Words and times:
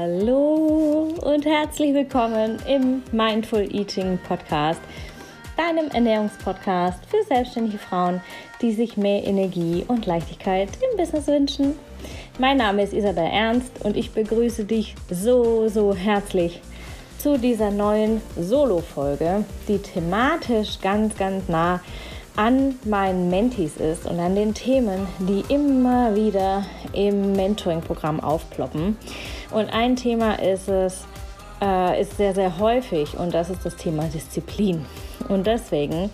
Hallo 0.00 1.08
und 1.22 1.44
herzlich 1.44 1.92
willkommen 1.92 2.58
im 2.68 3.02
Mindful 3.10 3.62
Eating 3.74 4.16
Podcast, 4.28 4.80
deinem 5.56 5.88
Ernährungspodcast 5.88 7.04
für 7.06 7.24
selbstständige 7.26 7.78
Frauen, 7.78 8.20
die 8.62 8.72
sich 8.72 8.96
mehr 8.96 9.26
Energie 9.26 9.84
und 9.88 10.06
Leichtigkeit 10.06 10.68
im 10.88 10.96
Business 10.96 11.26
wünschen. 11.26 11.74
Mein 12.38 12.58
Name 12.58 12.84
ist 12.84 12.92
Isabel 12.92 13.24
Ernst 13.24 13.72
und 13.84 13.96
ich 13.96 14.12
begrüße 14.12 14.66
dich 14.66 14.94
so, 15.10 15.66
so 15.66 15.92
herzlich 15.92 16.60
zu 17.18 17.36
dieser 17.36 17.72
neuen 17.72 18.20
Solo-Folge, 18.36 19.44
die 19.66 19.78
thematisch 19.78 20.80
ganz, 20.80 21.16
ganz 21.16 21.48
nah 21.48 21.80
an 22.36 22.76
meinen 22.84 23.30
Mentees 23.30 23.78
ist 23.78 24.06
und 24.06 24.20
an 24.20 24.36
den 24.36 24.54
Themen, 24.54 25.08
die 25.18 25.42
immer 25.52 26.14
wieder 26.14 26.64
im 26.92 27.32
Mentoring-Programm 27.32 28.20
aufploppen. 28.20 28.96
Und 29.50 29.72
ein 29.72 29.96
Thema 29.96 30.40
ist 30.40 30.68
es, 30.68 31.04
äh, 31.62 32.00
ist 32.00 32.16
sehr, 32.16 32.34
sehr 32.34 32.58
häufig 32.58 33.16
und 33.16 33.32
das 33.34 33.50
ist 33.50 33.64
das 33.64 33.76
Thema 33.76 34.04
Disziplin. 34.04 34.84
Und 35.28 35.46
deswegen 35.46 36.10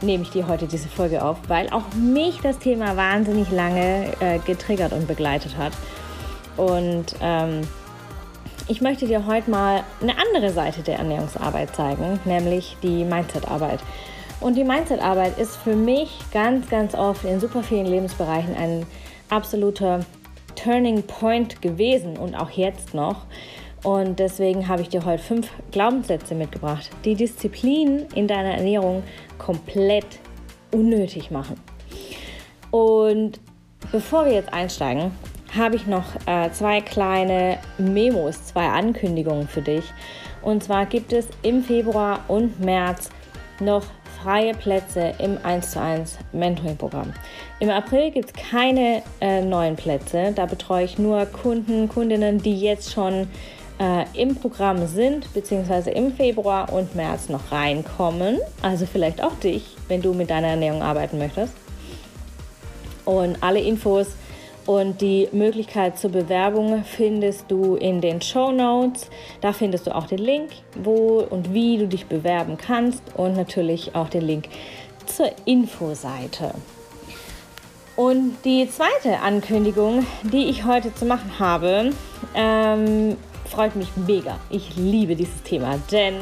nehme 0.00 0.22
ich 0.22 0.30
dir 0.30 0.46
heute 0.46 0.66
diese 0.66 0.88
Folge 0.88 1.24
auf, 1.24 1.38
weil 1.48 1.68
auch 1.70 1.92
mich 1.94 2.40
das 2.40 2.58
Thema 2.58 2.96
wahnsinnig 2.96 3.50
lange 3.50 4.12
äh, 4.20 4.38
getriggert 4.38 4.92
und 4.92 5.08
begleitet 5.08 5.56
hat. 5.56 5.72
Und 6.56 7.16
ähm, 7.20 7.62
ich 8.68 8.80
möchte 8.80 9.06
dir 9.06 9.26
heute 9.26 9.50
mal 9.50 9.82
eine 10.00 10.14
andere 10.18 10.52
Seite 10.52 10.82
der 10.82 10.98
Ernährungsarbeit 10.98 11.74
zeigen, 11.74 12.20
nämlich 12.24 12.76
die 12.82 13.04
Mindset-Arbeit. 13.04 13.80
Und 14.40 14.56
die 14.56 14.64
Mindset-Arbeit 14.64 15.38
ist 15.38 15.56
für 15.56 15.74
mich 15.74 16.18
ganz, 16.32 16.68
ganz 16.68 16.94
oft 16.94 17.24
in 17.24 17.40
super 17.40 17.62
vielen 17.62 17.86
Lebensbereichen 17.86 18.54
ein 18.56 18.86
absoluter 19.30 20.00
Turning 20.54 21.02
Point 21.02 21.62
gewesen 21.62 22.16
und 22.16 22.34
auch 22.34 22.50
jetzt 22.50 22.94
noch. 22.94 23.26
Und 23.82 24.18
deswegen 24.20 24.68
habe 24.68 24.82
ich 24.82 24.88
dir 24.88 25.04
heute 25.04 25.22
fünf 25.22 25.50
Glaubenssätze 25.72 26.34
mitgebracht, 26.34 26.88
die 27.04 27.14
Disziplin 27.14 28.06
in 28.14 28.28
deiner 28.28 28.54
Ernährung 28.54 29.02
komplett 29.38 30.06
unnötig 30.70 31.30
machen. 31.30 31.58
Und 32.70 33.40
bevor 33.90 34.26
wir 34.26 34.32
jetzt 34.32 34.52
einsteigen, 34.52 35.10
habe 35.56 35.76
ich 35.76 35.86
noch 35.86 36.04
äh, 36.26 36.50
zwei 36.52 36.80
kleine 36.80 37.58
Memos, 37.76 38.46
zwei 38.46 38.68
Ankündigungen 38.68 39.48
für 39.48 39.62
dich. 39.62 39.84
Und 40.40 40.64
zwar 40.64 40.86
gibt 40.86 41.12
es 41.12 41.28
im 41.42 41.62
Februar 41.62 42.20
und 42.28 42.60
März 42.60 43.10
noch 43.60 43.84
freie 44.22 44.54
Plätze 44.54 45.14
im 45.18 45.38
1 45.42 45.72
zu 45.72 45.80
1 45.80 46.18
Mentoring-Programm. 46.32 47.12
Im 47.60 47.70
April 47.70 48.10
gibt 48.10 48.30
es 48.30 48.50
keine 48.50 49.02
äh, 49.20 49.42
neuen 49.42 49.76
Plätze. 49.76 50.32
Da 50.34 50.46
betreue 50.46 50.84
ich 50.84 50.98
nur 50.98 51.26
Kunden, 51.26 51.88
Kundinnen, 51.88 52.38
die 52.38 52.58
jetzt 52.58 52.92
schon 52.92 53.28
äh, 53.78 54.04
im 54.14 54.36
Programm 54.36 54.86
sind, 54.86 55.32
beziehungsweise 55.34 55.90
im 55.90 56.12
Februar 56.12 56.72
und 56.72 56.94
März 56.94 57.28
noch 57.28 57.50
reinkommen. 57.50 58.38
Also 58.62 58.86
vielleicht 58.86 59.22
auch 59.22 59.34
dich, 59.34 59.76
wenn 59.88 60.02
du 60.02 60.12
mit 60.12 60.30
deiner 60.30 60.48
Ernährung 60.48 60.82
arbeiten 60.82 61.18
möchtest. 61.18 61.54
Und 63.04 63.42
alle 63.42 63.60
Infos 63.60 64.08
und 64.66 65.00
die 65.00 65.28
Möglichkeit 65.32 65.98
zur 65.98 66.10
Bewerbung 66.10 66.84
findest 66.84 67.50
du 67.50 67.76
in 67.76 68.00
den 68.00 68.20
Show 68.20 68.52
Notes. 68.52 69.10
Da 69.40 69.52
findest 69.52 69.86
du 69.86 69.94
auch 69.94 70.06
den 70.06 70.18
Link, 70.18 70.50
wo 70.82 71.26
und 71.28 71.52
wie 71.52 71.78
du 71.78 71.88
dich 71.88 72.06
bewerben 72.06 72.56
kannst 72.56 73.02
und 73.16 73.34
natürlich 73.34 73.94
auch 73.94 74.08
den 74.08 74.22
Link 74.22 74.48
zur 75.06 75.30
Infoseite. 75.44 76.54
Und 77.96 78.36
die 78.44 78.68
zweite 78.70 79.20
Ankündigung, 79.20 80.06
die 80.22 80.46
ich 80.46 80.64
heute 80.64 80.94
zu 80.94 81.04
machen 81.04 81.38
habe, 81.38 81.90
ähm, 82.34 83.16
freut 83.44 83.76
mich 83.76 83.88
mega. 84.06 84.38
Ich 84.48 84.76
liebe 84.76 85.14
dieses 85.14 85.42
Thema, 85.42 85.78
denn 85.90 86.14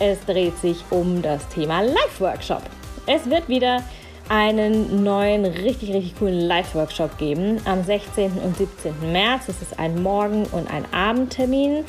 es 0.00 0.18
dreht 0.24 0.58
sich 0.58 0.78
um 0.90 1.22
das 1.22 1.46
Thema 1.48 1.82
Live-Workshop. 1.82 2.62
Es 3.06 3.28
wird 3.30 3.48
wieder 3.48 3.82
einen 4.28 5.02
neuen, 5.02 5.44
richtig, 5.44 5.92
richtig 5.92 6.18
coolen 6.18 6.40
Live-Workshop 6.40 7.18
geben 7.18 7.60
am 7.64 7.84
16. 7.84 8.32
und 8.38 8.56
17. 8.56 9.12
März. 9.12 9.48
Es 9.48 9.62
ist 9.62 9.78
ein 9.78 10.02
Morgen- 10.02 10.46
und 10.52 10.70
ein 10.70 10.84
Abendtermin, 10.92 11.84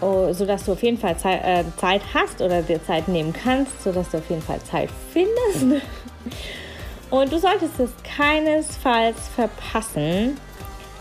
oh, 0.00 0.32
sodass 0.32 0.64
du 0.64 0.72
auf 0.72 0.82
jeden 0.82 0.98
Fall 0.98 1.16
Zeit, 1.16 1.42
äh, 1.44 1.64
Zeit 1.76 2.02
hast 2.14 2.40
oder 2.40 2.62
dir 2.62 2.82
Zeit 2.84 3.08
nehmen 3.08 3.32
kannst, 3.32 3.82
sodass 3.82 4.10
du 4.10 4.18
auf 4.18 4.28
jeden 4.28 4.42
Fall 4.42 4.60
Zeit 4.62 4.90
findest. 5.12 5.82
Und 7.10 7.30
du 7.30 7.38
solltest 7.38 7.78
es 7.78 7.90
keinesfalls 8.16 9.28
verpassen, 9.28 10.38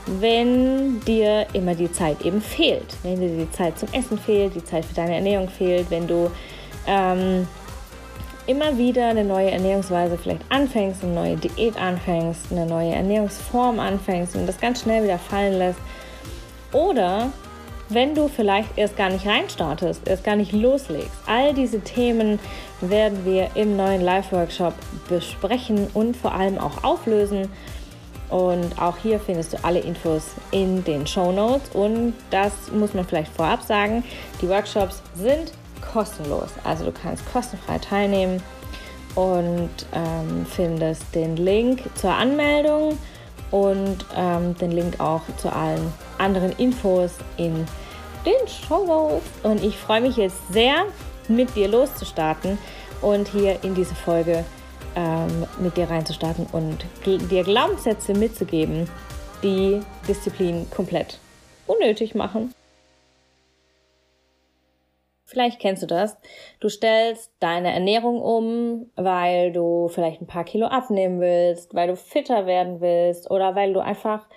wenn 0.06 1.00
dir 1.06 1.48
immer 1.54 1.74
die 1.74 1.90
Zeit 1.90 2.22
eben 2.26 2.42
fehlt. 2.42 2.98
Wenn 3.02 3.22
dir 3.22 3.46
die 3.46 3.52
Zeit 3.52 3.80
zum 3.80 3.88
Essen 3.94 4.18
fehlt, 4.18 4.54
die 4.56 4.64
Zeit 4.64 4.84
für 4.84 4.94
deine 4.94 5.16
Ernährung 5.16 5.48
fehlt, 5.48 5.90
wenn 5.90 6.08
du 6.08 6.30
ähm, 6.86 7.48
immer 8.52 8.78
wieder 8.78 9.08
eine 9.08 9.24
neue 9.24 9.50
Ernährungsweise 9.50 10.18
vielleicht 10.18 10.42
anfängst, 10.50 11.04
eine 11.04 11.14
neue 11.14 11.38
Diät 11.38 11.78
anfängst, 11.78 12.52
eine 12.52 12.66
neue 12.66 12.92
Ernährungsform 12.92 13.80
anfängst 13.80 14.36
und 14.36 14.46
das 14.46 14.60
ganz 14.60 14.82
schnell 14.82 15.04
wieder 15.04 15.18
fallen 15.18 15.58
lässt. 15.58 15.80
Oder 16.74 17.32
wenn 17.88 18.14
du 18.14 18.28
vielleicht 18.28 18.78
erst 18.78 18.98
gar 18.98 19.10
nicht 19.10 19.26
reinstartest, 19.26 20.06
erst 20.06 20.26
gar 20.26 20.36
nicht 20.36 20.52
loslegst. 20.52 21.12
All 21.28 21.54
diese 21.54 21.80
Themen 21.80 22.40
werden 22.82 23.24
wir 23.26 23.50
im 23.56 23.78
neuen 23.78 24.02
Live-Workshop 24.02 24.74
besprechen 25.08 25.88
und 25.94 26.18
vor 26.18 26.34
allem 26.34 26.58
auch 26.58 26.84
auflösen. 26.84 27.50
Und 28.30 28.82
auch 28.82 28.98
hier 28.98 29.20
findest 29.20 29.54
du 29.54 29.64
alle 29.64 29.80
Infos 29.80 30.24
in 30.52 30.84
den 30.84 31.08
Show 31.08 31.32
Notes. 31.32 31.70
Und 31.74 32.14
das 32.32 32.54
muss 32.74 32.94
man 32.94 33.06
vielleicht 33.06 33.34
vorab 33.34 33.62
sagen: 33.62 34.04
Die 34.42 34.50
Workshops 34.50 35.02
sind 35.16 35.54
kostenlos. 35.82 36.50
Also 36.64 36.86
du 36.86 36.92
kannst 36.92 37.26
kostenfrei 37.32 37.78
teilnehmen 37.80 38.42
und 39.16 39.70
ähm, 39.94 40.46
findest 40.50 41.04
den 41.14 41.36
Link 41.36 41.82
zur 41.96 42.14
Anmeldung 42.14 42.98
und 43.52 44.06
ähm, 44.16 44.56
den 44.58 44.72
Link 44.72 45.00
auch 45.00 45.22
zu 45.38 45.52
allen 45.52 45.92
anderen 46.18 46.52
Infos 46.54 47.12
in 47.38 47.66
den 48.26 48.48
Show 48.48 48.86
Notes. 48.86 49.28
Und 49.44 49.64
ich 49.64 49.78
freue 49.78 50.02
mich 50.02 50.18
jetzt 50.18 50.38
sehr, 50.52 50.86
mit 51.28 51.56
dir 51.56 51.68
loszustarten 51.68 52.58
und 53.02 53.28
hier 53.28 53.64
in 53.64 53.76
diese 53.76 53.96
Folge 53.96 54.44
ähm, 54.96 55.46
mit 55.60 55.78
dir 55.78 55.90
reinzustarten 55.90 56.48
und 56.52 56.86
dir 57.06 57.44
Glaubenssätze 57.44 58.14
mitzugeben, 58.14 58.90
die 59.44 59.82
Disziplin 60.08 60.70
komplett 60.70 61.20
unnötig 61.68 62.16
machen. 62.16 62.54
Vielleicht 65.32 65.62
kennst 65.62 65.82
du 65.82 65.88
das. 65.88 66.18
Du 66.60 66.68
stellst 66.68 67.32
deine 67.40 67.72
Ernährung 67.74 68.22
um, 68.22 68.92
weil 68.98 69.54
du 69.54 69.88
vielleicht 69.88 70.20
ein 70.20 70.28
paar 70.28 70.44
Kilo 70.44 70.66
abnehmen 70.66 71.22
willst, 71.22 71.74
weil 71.74 71.88
du 71.88 71.96
fitter 71.96 72.46
werden 72.46 72.82
willst 72.82 73.32
oder 73.32 73.56
weil 73.56 73.72
du 73.72 73.80
einfach 73.80 74.28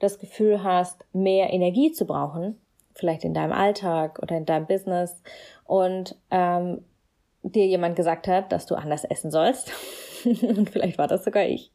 das 0.00 0.18
Gefühl 0.18 0.64
hast, 0.64 1.04
mehr 1.12 1.52
Energie 1.52 1.92
zu 1.92 2.04
brauchen, 2.04 2.60
vielleicht 2.96 3.22
in 3.22 3.32
deinem 3.32 3.52
Alltag 3.52 4.18
oder 4.20 4.36
in 4.36 4.44
deinem 4.44 4.66
Business 4.66 5.22
und 5.66 6.16
ähm, 6.32 6.82
dir 7.44 7.66
jemand 7.66 7.94
gesagt 7.94 8.26
hat, 8.26 8.50
dass 8.50 8.66
du 8.66 8.74
anders 8.74 9.04
essen 9.04 9.30
sollst. 9.30 9.70
vielleicht 10.72 10.98
war 10.98 11.06
das 11.06 11.22
sogar 11.22 11.44
ich. 11.44 11.70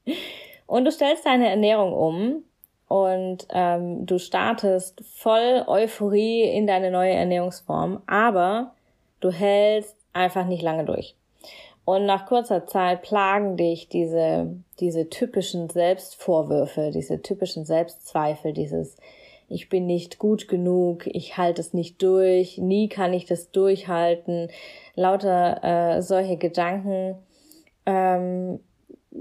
Und 0.68 0.84
du 0.84 0.92
stellst 0.92 1.26
deine 1.26 1.48
Ernährung 1.48 1.94
um 1.94 2.44
und 2.88 3.48
ähm, 3.50 4.06
du 4.06 4.20
startest 4.20 5.02
voll 5.06 5.64
Euphorie 5.68 6.44
in 6.44 6.68
deine 6.68 6.92
neue 6.92 7.14
Ernährungsform, 7.14 8.02
aber 8.08 8.74
du 9.20 9.32
hältst 9.32 9.96
einfach 10.14 10.46
nicht 10.46 10.62
lange 10.62 10.86
durch. 10.86 11.16
Und 11.84 12.06
nach 12.06 12.26
kurzer 12.26 12.66
Zeit 12.66 13.04
plagen 13.04 13.58
dich 13.58 13.90
diese, 13.90 14.56
diese 14.80 15.10
typischen 15.10 15.70
Selbstvorwürfe, 15.70 16.92
diese 16.92 17.22
typischen 17.22 17.66
Selbstzweifel, 17.66 18.54
dieses 18.54 18.98
ich 19.48 19.70
bin 19.70 19.86
nicht 19.86 20.18
gut 20.18 20.48
genug, 20.48 21.06
ich 21.06 21.38
halte 21.38 21.62
es 21.62 21.74
nicht 21.74 22.02
durch, 22.02 22.58
nie 22.58 22.90
kann 22.90 23.14
ich 23.14 23.26
das 23.26 23.52
durchhalten, 23.52 24.50
lauter 24.96 25.64
äh, 25.98 26.02
solche 26.02 26.38
Gedanken 26.38 27.16
ähm, 27.86 28.60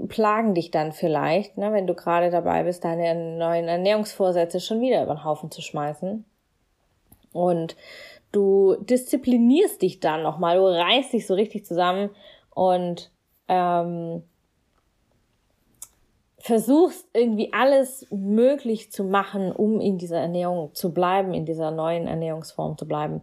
plagen 0.07 0.53
dich 0.53 0.71
dann 0.71 0.91
vielleicht, 0.91 1.57
ne, 1.57 1.71
wenn 1.71 1.87
du 1.87 1.93
gerade 1.93 2.29
dabei 2.29 2.63
bist, 2.63 2.83
deine 2.83 3.37
neuen 3.37 3.67
Ernährungsvorsätze 3.67 4.59
schon 4.59 4.81
wieder 4.81 5.03
über 5.03 5.15
den 5.15 5.23
Haufen 5.23 5.51
zu 5.51 5.61
schmeißen. 5.61 6.25
Und 7.31 7.75
du 8.31 8.75
disziplinierst 8.81 9.81
dich 9.81 9.99
dann 9.99 10.23
nochmal, 10.23 10.57
du 10.57 10.65
reißt 10.65 11.13
dich 11.13 11.27
so 11.27 11.33
richtig 11.33 11.65
zusammen 11.65 12.09
und 12.49 13.11
ähm, 13.47 14.23
versuchst 16.39 17.07
irgendwie 17.13 17.53
alles 17.53 18.05
möglich 18.11 18.91
zu 18.91 19.03
machen, 19.03 19.51
um 19.51 19.81
in 19.81 19.97
dieser 19.97 20.19
Ernährung 20.19 20.73
zu 20.73 20.93
bleiben, 20.93 21.33
in 21.33 21.45
dieser 21.45 21.71
neuen 21.71 22.07
Ernährungsform 22.07 22.77
zu 22.77 22.87
bleiben. 22.87 23.21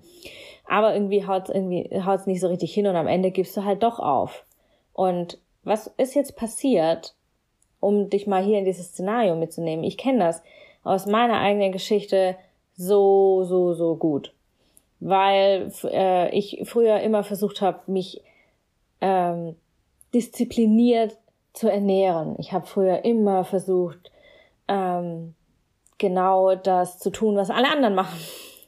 Aber 0.66 0.94
irgendwie 0.94 1.26
haut's 1.26 1.50
irgendwie 1.50 1.88
haut's 2.04 2.26
nicht 2.26 2.40
so 2.40 2.48
richtig 2.48 2.72
hin 2.74 2.86
und 2.86 2.96
am 2.96 3.06
Ende 3.06 3.30
gibst 3.30 3.56
du 3.56 3.64
halt 3.64 3.82
doch 3.82 3.98
auf. 3.98 4.44
Und 4.92 5.38
was 5.64 5.88
ist 5.96 6.14
jetzt 6.14 6.36
passiert, 6.36 7.14
um 7.80 8.10
dich 8.10 8.26
mal 8.26 8.42
hier 8.42 8.58
in 8.58 8.64
dieses 8.64 8.88
Szenario 8.88 9.36
mitzunehmen? 9.36 9.84
Ich 9.84 9.98
kenne 9.98 10.20
das 10.20 10.42
aus 10.84 11.06
meiner 11.06 11.38
eigenen 11.38 11.72
Geschichte 11.72 12.36
so, 12.74 13.44
so, 13.44 13.74
so 13.74 13.96
gut. 13.96 14.32
Weil 15.00 15.72
äh, 15.84 16.30
ich 16.36 16.62
früher 16.64 17.00
immer 17.00 17.24
versucht 17.24 17.60
habe, 17.60 17.80
mich 17.86 18.22
ähm, 19.00 19.56
diszipliniert 20.14 21.18
zu 21.52 21.68
ernähren. 21.68 22.36
Ich 22.38 22.52
habe 22.52 22.66
früher 22.66 23.04
immer 23.04 23.44
versucht, 23.44 24.10
ähm, 24.68 25.34
genau 25.98 26.54
das 26.54 26.98
zu 26.98 27.10
tun, 27.10 27.36
was 27.36 27.50
alle 27.50 27.70
anderen 27.70 27.94
machen. 27.94 28.18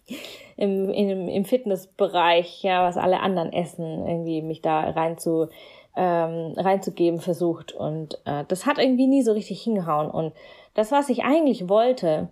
Im, 0.57 0.89
im, 0.91 1.29
im 1.29 1.45
Fitnessbereich, 1.45 2.63
ja, 2.63 2.87
was 2.87 2.97
alle 2.97 3.19
anderen 3.19 3.53
essen, 3.53 4.07
irgendwie 4.07 4.41
mich 4.41 4.63
da 4.63 4.83
rein 4.83 5.19
zu, 5.19 5.49
ähm, 5.97 6.55
reinzugeben 6.57 7.21
versucht. 7.21 7.73
Und 7.73 8.21
äh, 8.25 8.45
das 8.49 8.67
hat 8.67 8.79
irgendwie 8.79 9.07
nie 9.07 9.23
so 9.23 9.33
richtig 9.33 9.63
hingehauen. 9.63 10.11
Und 10.11 10.33
das, 10.75 10.93
was 10.93 11.09
ich 11.09 11.25
eigentlich 11.25 11.69
wollte, 11.69 12.29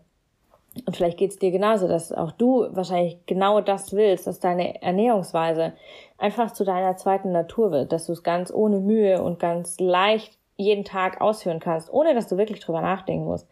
und 0.86 0.96
vielleicht 0.96 1.18
geht's 1.18 1.38
dir 1.38 1.50
genauso, 1.50 1.86
dass 1.86 2.12
auch 2.12 2.32
du 2.32 2.66
wahrscheinlich 2.70 3.18
genau 3.26 3.60
das 3.60 3.92
willst, 3.92 4.26
dass 4.26 4.40
deine 4.40 4.80
Ernährungsweise 4.82 5.74
einfach 6.16 6.52
zu 6.52 6.64
deiner 6.64 6.96
zweiten 6.96 7.30
Natur 7.30 7.70
wird, 7.72 7.92
dass 7.92 8.06
du 8.06 8.12
es 8.12 8.22
ganz 8.22 8.52
ohne 8.52 8.80
Mühe 8.80 9.22
und 9.22 9.38
ganz 9.38 9.78
leicht 9.78 10.38
jeden 10.56 10.84
Tag 10.84 11.20
ausführen 11.20 11.60
kannst, 11.60 11.92
ohne 11.92 12.14
dass 12.14 12.28
du 12.28 12.38
wirklich 12.38 12.60
drüber 12.60 12.80
nachdenken 12.80 13.26
musst. 13.26 13.46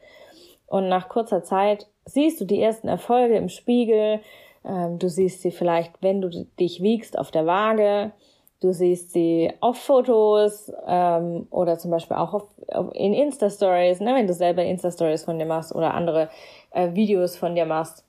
Und 0.67 0.89
nach 0.89 1.09
kurzer 1.09 1.43
Zeit 1.43 1.89
siehst 2.05 2.41
du 2.41 2.45
die 2.45 2.63
ersten 2.63 2.89
Erfolge 2.89 3.37
im 3.37 3.49
Spiegel. 3.49 4.21
Ähm, 4.65 4.99
du 4.99 5.09
siehst 5.09 5.43
sie 5.43 5.51
vielleicht, 5.51 5.93
wenn 6.01 6.21
du 6.21 6.29
dich 6.59 6.83
wiegst, 6.83 7.19
auf 7.19 7.31
der 7.31 7.45
Waage. 7.45 8.13
Du 8.61 8.75
siehst 8.75 9.13
sie 9.13 9.51
auf 9.61 9.79
Fotos 9.79 10.71
ähm, 10.87 11.47
oder 11.51 11.79
zum 11.79 11.91
Beispiel 11.91 12.19
auch 12.19 12.35
auf, 12.35 12.45
auf 12.69 12.95
in 12.95 13.15
Insta-Stories, 13.15 14.01
ne, 14.01 14.15
wenn 14.15 14.27
du 14.27 14.35
selber 14.35 14.63
Insta-Stories 14.63 15.25
von 15.25 15.39
dir 15.39 15.47
machst 15.47 15.75
oder 15.75 15.95
andere 15.95 16.29
äh, 16.73 16.93
Videos 16.93 17.37
von 17.37 17.55
dir 17.55 17.65
machst. 17.65 18.05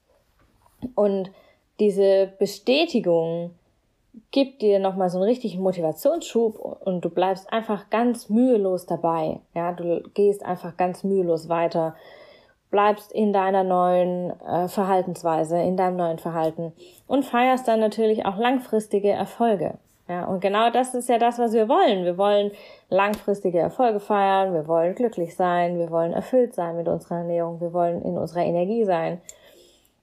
Und 0.95 1.31
diese 1.80 2.33
Bestätigung 2.38 3.51
gibt 4.31 4.62
dir 4.62 4.80
nochmal 4.80 5.09
so 5.09 5.18
einen 5.19 5.27
richtigen 5.27 5.62
Motivationsschub 5.63 6.59
und 6.86 7.06
du 7.06 7.09
bleibst 7.09 7.51
einfach 7.54 7.89
ganz 7.89 8.30
mühelos 8.30 8.86
dabei. 8.86 9.39
Ja, 9.56 9.71
du 9.71 10.04
gehst 10.13 10.45
einfach 10.45 10.75
ganz 10.75 11.06
mühelos 11.06 11.47
weiter, 11.47 11.95
bleibst 12.71 13.13
in 13.13 13.31
deiner 13.31 13.63
neuen 13.63 14.31
äh, 14.42 14.68
Verhaltensweise, 14.68 15.62
in 15.62 15.77
deinem 15.77 15.95
neuen 15.95 16.19
Verhalten 16.19 16.74
und 17.07 17.24
feierst 17.24 17.69
dann 17.69 17.80
natürlich 17.80 18.25
auch 18.25 18.38
langfristige 18.38 19.12
Erfolge. 19.12 19.77
Ja, 20.07 20.25
und 20.25 20.42
genau 20.42 20.69
das 20.69 20.94
ist 20.94 21.09
ja 21.09 21.18
das, 21.18 21.39
was 21.39 21.53
wir 21.53 21.69
wollen. 21.69 22.03
Wir 22.03 22.18
wollen 22.18 22.51
langfristige 22.89 23.59
Erfolge 23.59 24.00
feiern, 24.00 24.53
wir 24.53 24.68
wollen 24.68 24.95
glücklich 24.95 25.36
sein, 25.36 25.77
wir 25.77 25.89
wollen 25.89 26.13
erfüllt 26.13 26.53
sein 26.53 26.75
mit 26.75 26.88
unserer 26.88 27.19
Ernährung, 27.19 27.62
wir 27.62 27.71
wollen 27.71 28.01
in 28.01 28.18
unserer 28.18 28.44
Energie 28.44 28.83
sein. 28.83 29.21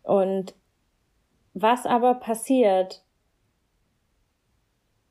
Und 0.02 0.54
was 1.54 1.84
aber 1.84 2.14
passiert, 2.14 3.02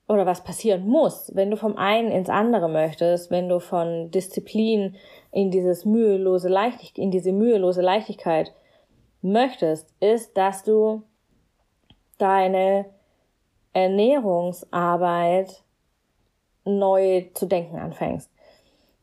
oder 0.07 0.25
was 0.25 0.43
passieren 0.43 0.87
muss, 0.87 1.31
wenn 1.35 1.51
du 1.51 1.57
vom 1.57 1.75
einen 1.77 2.11
ins 2.11 2.29
andere 2.29 2.69
möchtest, 2.69 3.29
wenn 3.29 3.49
du 3.49 3.59
von 3.59 4.09
Disziplin 4.09 4.95
in 5.31 5.51
dieses 5.51 5.85
mühelose 5.85 6.47
Leichtigkeit, 6.47 6.97
in 6.97 7.11
diese 7.11 7.33
mühelose 7.33 7.81
Leichtigkeit 7.81 8.53
möchtest, 9.21 9.93
ist, 9.99 10.37
dass 10.37 10.63
du 10.63 11.03
deine 12.17 12.85
Ernährungsarbeit 13.77 15.63
neu 16.65 17.25
zu 17.35 17.45
denken 17.45 17.77
anfängst. 17.77 18.31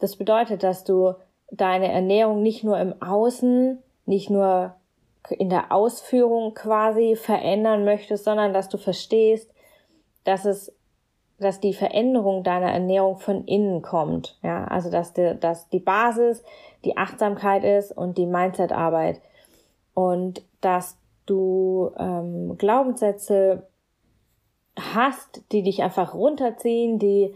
Das 0.00 0.16
bedeutet, 0.16 0.64
dass 0.64 0.82
du 0.82 1.14
deine 1.50 1.92
Ernährung 1.92 2.42
nicht 2.42 2.64
nur 2.64 2.78
im 2.78 3.00
Außen, 3.00 3.80
nicht 4.06 4.30
nur 4.30 4.74
in 5.30 5.48
der 5.48 5.70
Ausführung 5.70 6.54
quasi 6.54 7.14
verändern 7.14 7.84
möchtest, 7.84 8.24
sondern 8.24 8.52
dass 8.52 8.68
du 8.68 8.76
verstehst, 8.76 9.54
dass 10.24 10.44
es 10.44 10.72
dass 11.38 11.58
die 11.58 11.74
Veränderung 11.74 12.44
deiner 12.44 12.72
Ernährung 12.72 13.16
von 13.16 13.44
innen 13.44 13.82
kommt. 13.82 14.38
Ja, 14.42 14.66
also 14.66 14.88
dass, 14.88 15.14
die, 15.14 15.36
dass 15.38 15.68
die 15.68 15.80
Basis 15.80 16.44
die 16.84 16.96
Achtsamkeit 16.96 17.64
ist 17.64 17.90
und 17.90 18.18
die 18.18 18.26
Mindset-Arbeit 18.26 19.20
und 19.94 20.42
dass 20.60 20.96
du 21.26 21.90
ähm, 21.98 22.56
Glaubenssätze 22.56 23.66
hast, 24.78 25.42
die 25.52 25.62
dich 25.62 25.82
einfach 25.82 26.14
runterziehen, 26.14 26.98
die 26.98 27.34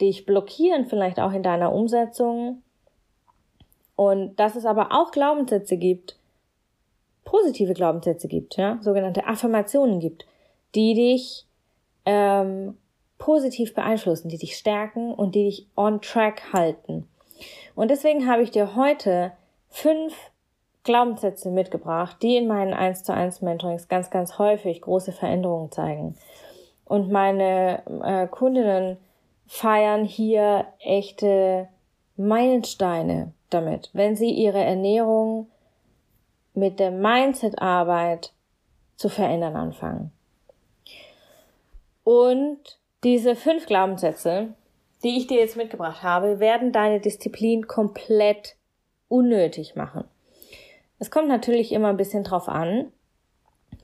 dich 0.00 0.26
blockieren, 0.26 0.86
vielleicht 0.86 1.20
auch 1.20 1.32
in 1.32 1.42
deiner 1.42 1.72
Umsetzung. 1.72 2.62
Und 3.96 4.36
dass 4.36 4.56
es 4.56 4.64
aber 4.64 4.92
auch 4.92 5.10
Glaubenssätze 5.10 5.76
gibt, 5.76 6.16
positive 7.24 7.74
Glaubenssätze 7.74 8.28
gibt, 8.28 8.56
ja, 8.56 8.78
sogenannte 8.80 9.26
Affirmationen 9.26 10.00
gibt, 10.00 10.26
die 10.74 10.94
dich 10.94 11.46
ähm, 12.06 12.76
positiv 13.18 13.74
beeinflussen, 13.74 14.28
die 14.28 14.38
dich 14.38 14.56
stärken 14.56 15.12
und 15.12 15.34
die 15.34 15.44
dich 15.44 15.66
on 15.76 16.00
track 16.00 16.52
halten. 16.52 17.06
Und 17.74 17.90
deswegen 17.90 18.26
habe 18.26 18.42
ich 18.42 18.50
dir 18.50 18.74
heute 18.74 19.32
fünf 19.68 20.14
Glaubenssätze 20.82 21.50
mitgebracht, 21.50 22.16
die 22.22 22.36
in 22.36 22.46
meinen 22.46 22.72
1 22.72 23.04
zu 23.04 23.12
1 23.12 23.42
Mentorings 23.42 23.88
ganz, 23.88 24.10
ganz 24.10 24.38
häufig 24.38 24.80
große 24.80 25.12
Veränderungen 25.12 25.70
zeigen. 25.70 26.16
Und 26.90 27.08
meine 27.12 27.84
äh, 28.02 28.26
Kundinnen 28.26 28.96
feiern 29.46 30.04
hier 30.04 30.66
echte 30.80 31.68
Meilensteine 32.16 33.32
damit, 33.48 33.90
wenn 33.92 34.16
sie 34.16 34.30
ihre 34.30 34.58
Ernährung 34.58 35.46
mit 36.52 36.80
der 36.80 36.90
Mindset-Arbeit 36.90 38.32
zu 38.96 39.08
verändern 39.08 39.54
anfangen. 39.54 40.10
Und 42.02 42.58
diese 43.04 43.36
fünf 43.36 43.66
Glaubenssätze, 43.66 44.48
die 45.04 45.16
ich 45.16 45.28
dir 45.28 45.38
jetzt 45.38 45.56
mitgebracht 45.56 46.02
habe, 46.02 46.40
werden 46.40 46.72
deine 46.72 46.98
Disziplin 46.98 47.68
komplett 47.68 48.56
unnötig 49.06 49.76
machen. 49.76 50.02
Es 50.98 51.12
kommt 51.12 51.28
natürlich 51.28 51.70
immer 51.70 51.90
ein 51.90 51.96
bisschen 51.96 52.24
drauf 52.24 52.48
an, 52.48 52.90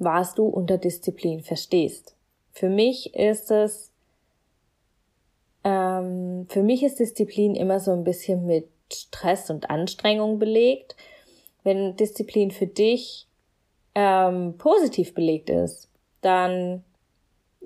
was 0.01 0.35
du 0.35 0.47
unter 0.47 0.77
Disziplin 0.77 1.45
verstehst. 1.45 2.16
Für 2.57 2.71
mich 2.71 3.15
ist 3.15 3.51
es, 3.51 3.93
ähm, 5.63 6.47
für 6.49 6.63
mich 6.63 6.83
ist 6.85 6.99
Disziplin 6.99 7.55
immer 7.55 7.81
so 7.81 7.93
ein 7.93 8.03
bisschen 8.03 8.47
mit 8.47 8.71
Stress 8.91 9.51
und 9.51 9.69
Anstrengung 9.69 10.39
belegt. 10.39 10.97
Wenn 11.65 11.97
Disziplin 11.97 12.51
für 12.51 12.67
dich 12.67 13.27
ähm, 13.95 14.55
positiv 14.57 15.13
belegt 15.13 15.51
ist, 15.51 15.91
dann 16.23 16.83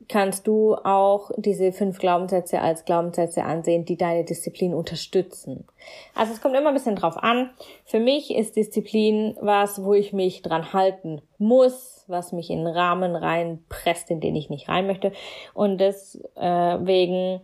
kannst 0.09 0.47
du 0.47 0.75
auch 0.75 1.31
diese 1.37 1.73
fünf 1.73 1.99
Glaubenssätze 1.99 2.61
als 2.61 2.85
Glaubenssätze 2.85 3.45
ansehen, 3.45 3.85
die 3.85 3.97
deine 3.97 4.25
Disziplin 4.25 4.75
unterstützen. 4.75 5.67
Also 6.15 6.33
es 6.33 6.41
kommt 6.41 6.57
immer 6.57 6.69
ein 6.69 6.75
bisschen 6.75 6.97
drauf 6.97 7.17
an. 7.17 7.51
Für 7.85 8.01
mich 8.01 8.35
ist 8.35 8.57
Disziplin 8.57 9.37
was, 9.41 9.85
wo 9.85 9.95
ich 9.95 10.13
mich 10.13 10.43
dran 10.43 10.73
halten 10.73 11.23
muss, 11.39 12.05
was 12.09 12.33
mich 12.33 12.51
in 12.51 12.61
einen 12.61 12.77
Rahmen 12.77 13.15
reinpresst, 13.15 14.11
in 14.11 14.21
den 14.21 14.37
ich 14.37 14.51
nicht 14.51 14.69
rein 14.69 14.87
möchte. 14.87 15.13
Und 15.55 15.79
deswegen 15.79 17.41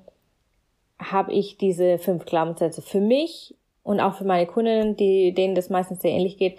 habe 0.98 1.32
ich 1.32 1.58
diese 1.58 1.98
fünf 1.98 2.24
Glaubenssätze 2.24 2.82
für 2.82 3.00
mich 3.00 3.54
und 3.82 4.00
auch 4.00 4.14
für 4.14 4.24
meine 4.24 4.46
Kundinnen, 4.46 4.96
die, 4.96 5.32
denen 5.32 5.54
das 5.54 5.70
meistens 5.70 6.02
sehr 6.02 6.10
ähnlich 6.10 6.38
geht, 6.38 6.58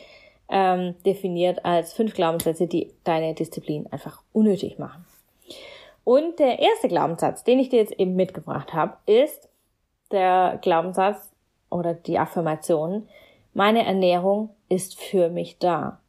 ähm, 0.50 0.96
definiert 1.06 1.66
als 1.66 1.94
fünf 1.94 2.13
Glaubenssätze, 2.13 2.68
die 2.68 2.94
deine 3.04 3.34
Disziplin 3.34 3.88
einfach 3.92 4.22
unnötig 4.32 4.80
machen. 4.80 5.06
Und 6.07 6.39
der 6.39 6.59
erste 6.59 6.87
Glaubenssatz, 6.87 7.43
den 7.43 7.59
ich 7.59 7.67
dir 7.67 7.79
jetzt 7.79 7.99
eben 7.99 8.15
mitgebracht 8.15 8.73
habe, 8.73 8.95
ist 9.07 9.49
der 10.11 10.57
Glaubenssatz 10.61 11.33
oder 11.69 11.95
die 11.95 12.17
Affirmation, 12.17 13.09
meine 13.53 13.85
Ernährung 13.85 14.51
ist 14.69 14.97
für 14.97 15.27
mich 15.27 15.57
da. 15.57 15.99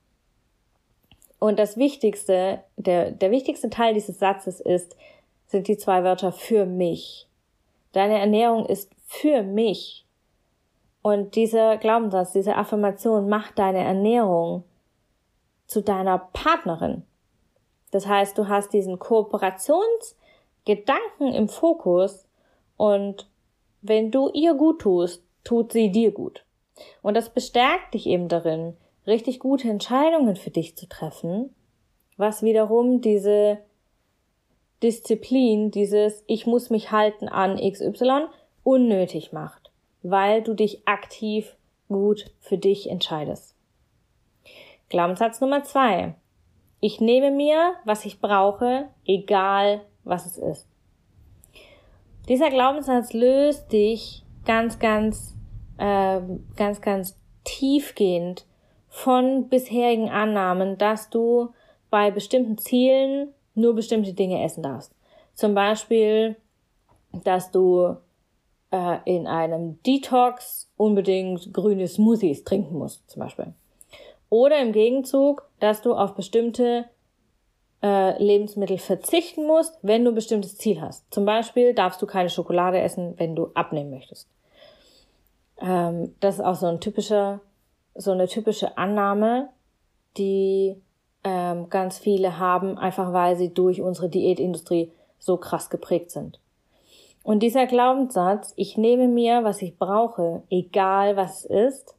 Und 1.40 1.58
das 1.58 1.76
Wichtigste, 1.76 2.62
der, 2.76 3.10
der 3.10 3.32
wichtigste 3.32 3.70
Teil 3.70 3.92
dieses 3.92 4.20
Satzes 4.20 4.60
ist, 4.60 4.94
sind 5.48 5.66
die 5.66 5.76
zwei 5.76 6.04
Wörter 6.04 6.30
für 6.30 6.64
mich. 6.64 7.26
Deine 7.90 8.20
Ernährung 8.20 8.66
ist 8.66 8.92
für 9.04 9.42
mich. 9.42 10.06
Und 11.02 11.34
dieser 11.34 11.76
Glaubenssatz, 11.76 12.30
diese 12.34 12.54
Affirmation 12.54 13.28
macht 13.28 13.58
deine 13.58 13.82
Ernährung 13.82 14.62
zu 15.66 15.82
deiner 15.82 16.18
Partnerin, 16.18 17.02
das 17.90 18.06
heißt, 18.06 18.38
du 18.38 18.48
hast 18.48 18.72
diesen 18.72 18.98
Kooperationsgedanken 18.98 21.34
im 21.34 21.48
Fokus 21.48 22.26
und 22.76 23.28
wenn 23.82 24.10
du 24.10 24.30
ihr 24.32 24.54
gut 24.54 24.80
tust, 24.80 25.22
tut 25.44 25.72
sie 25.72 25.90
dir 25.90 26.12
gut. 26.12 26.44
Und 27.02 27.14
das 27.14 27.30
bestärkt 27.30 27.94
dich 27.94 28.06
eben 28.06 28.28
darin, 28.28 28.76
richtig 29.06 29.40
gute 29.40 29.68
Entscheidungen 29.68 30.36
für 30.36 30.50
dich 30.50 30.76
zu 30.76 30.88
treffen, 30.88 31.54
was 32.16 32.42
wiederum 32.42 33.00
diese 33.00 33.58
Disziplin, 34.82 35.70
dieses 35.70 36.22
Ich 36.26 36.46
muss 36.46 36.70
mich 36.70 36.92
halten 36.92 37.28
an 37.28 37.56
XY 37.56 38.26
unnötig 38.62 39.32
macht, 39.32 39.70
weil 40.02 40.42
du 40.42 40.54
dich 40.54 40.86
aktiv 40.86 41.56
gut 41.88 42.30
für 42.40 42.58
dich 42.58 42.90
entscheidest. 42.90 43.54
Glaubenssatz 44.88 45.40
Nummer 45.40 45.64
zwei. 45.64 46.14
Ich 46.80 47.00
nehme 47.00 47.30
mir, 47.30 47.74
was 47.84 48.04
ich 48.04 48.20
brauche, 48.20 48.88
egal 49.04 49.80
was 50.04 50.26
es 50.26 50.38
ist. 50.38 50.68
Dieser 52.28 52.50
Glaubenssatz 52.50 53.12
löst 53.12 53.72
dich 53.72 54.24
ganz, 54.44 54.78
ganz, 54.78 55.34
äh, 55.78 56.20
ganz, 56.56 56.80
ganz 56.80 57.18
tiefgehend 57.44 58.46
von 58.88 59.48
bisherigen 59.48 60.08
Annahmen, 60.08 60.78
dass 60.78 61.10
du 61.10 61.50
bei 61.90 62.10
bestimmten 62.10 62.58
Zielen 62.58 63.34
nur 63.54 63.74
bestimmte 63.74 64.12
Dinge 64.12 64.42
essen 64.44 64.62
darfst. 64.62 64.94
Zum 65.34 65.54
Beispiel, 65.54 66.36
dass 67.24 67.50
du 67.50 67.96
äh, 68.70 68.98
in 69.04 69.26
einem 69.26 69.82
Detox 69.82 70.70
unbedingt 70.76 71.52
grüne 71.52 71.88
Smoothies 71.88 72.44
trinken 72.44 72.78
musst, 72.78 73.08
zum 73.10 73.20
Beispiel. 73.20 73.54
Oder 74.30 74.60
im 74.60 74.72
Gegenzug, 74.72 75.48
dass 75.60 75.82
du 75.82 75.94
auf 75.94 76.14
bestimmte 76.14 76.84
äh, 77.82 78.22
Lebensmittel 78.22 78.78
verzichten 78.78 79.46
musst, 79.46 79.78
wenn 79.82 80.04
du 80.04 80.10
ein 80.10 80.14
bestimmtes 80.14 80.58
Ziel 80.58 80.80
hast. 80.80 81.12
Zum 81.12 81.24
Beispiel 81.24 81.74
darfst 81.74 82.02
du 82.02 82.06
keine 82.06 82.30
Schokolade 82.30 82.80
essen, 82.80 83.14
wenn 83.18 83.34
du 83.34 83.50
abnehmen 83.54 83.90
möchtest. 83.90 84.28
Ähm, 85.60 86.14
das 86.20 86.36
ist 86.36 86.44
auch 86.44 86.54
so 86.54 86.66
ein 86.66 86.80
typischer, 86.80 87.40
so 87.94 88.12
eine 88.12 88.28
typische 88.28 88.76
Annahme, 88.76 89.48
die 90.16 90.76
ähm, 91.24 91.68
ganz 91.70 91.98
viele 91.98 92.38
haben, 92.38 92.78
einfach 92.78 93.12
weil 93.12 93.36
sie 93.36 93.52
durch 93.52 93.80
unsere 93.80 94.08
Diätindustrie 94.08 94.92
so 95.18 95.36
krass 95.36 95.70
geprägt 95.70 96.10
sind. 96.10 96.40
Und 97.22 97.40
dieser 97.42 97.66
Glaubenssatz, 97.66 98.54
ich 98.56 98.78
nehme 98.78 99.08
mir, 99.08 99.44
was 99.44 99.60
ich 99.60 99.76
brauche, 99.76 100.42
egal 100.50 101.16
was 101.16 101.44
es 101.44 101.74
ist, 101.74 101.97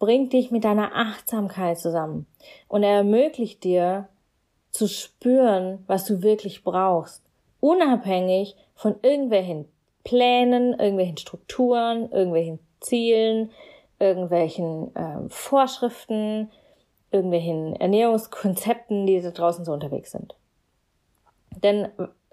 bringt 0.00 0.32
dich 0.32 0.50
mit 0.50 0.64
deiner 0.64 0.96
Achtsamkeit 0.96 1.78
zusammen 1.78 2.26
und 2.66 2.82
er 2.82 2.96
ermöglicht 2.96 3.62
dir 3.62 4.08
zu 4.70 4.88
spüren, 4.88 5.84
was 5.86 6.06
du 6.06 6.22
wirklich 6.22 6.64
brauchst, 6.64 7.22
unabhängig 7.60 8.56
von 8.74 8.96
irgendwelchen 9.02 9.66
Plänen, 10.02 10.72
irgendwelchen 10.72 11.18
Strukturen, 11.18 12.10
irgendwelchen 12.10 12.58
Zielen, 12.80 13.50
irgendwelchen 13.98 14.96
äh, 14.96 15.28
Vorschriften, 15.28 16.50
irgendwelchen 17.10 17.76
Ernährungskonzepten, 17.76 19.06
die 19.06 19.20
da 19.20 19.30
draußen 19.30 19.64
so 19.64 19.72
unterwegs 19.72 20.12
sind. 20.12 20.34
Denn 21.62 21.88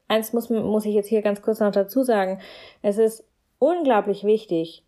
eins 0.08 0.32
muss, 0.32 0.50
muss 0.50 0.86
ich 0.86 0.96
jetzt 0.96 1.10
hier 1.10 1.22
ganz 1.22 1.42
kurz 1.42 1.60
noch 1.60 1.72
dazu 1.72 2.04
sagen. 2.04 2.40
Es 2.82 2.98
ist 2.98 3.26
unglaublich 3.60 4.24
wichtig, 4.24 4.84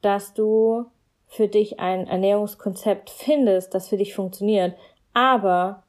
dass 0.00 0.32
du 0.32 0.86
für 1.32 1.48
dich 1.48 1.80
ein 1.80 2.06
Ernährungskonzept 2.06 3.08
findest, 3.08 3.74
das 3.74 3.88
für 3.88 3.96
dich 3.96 4.14
funktioniert. 4.14 4.76
Aber 5.14 5.82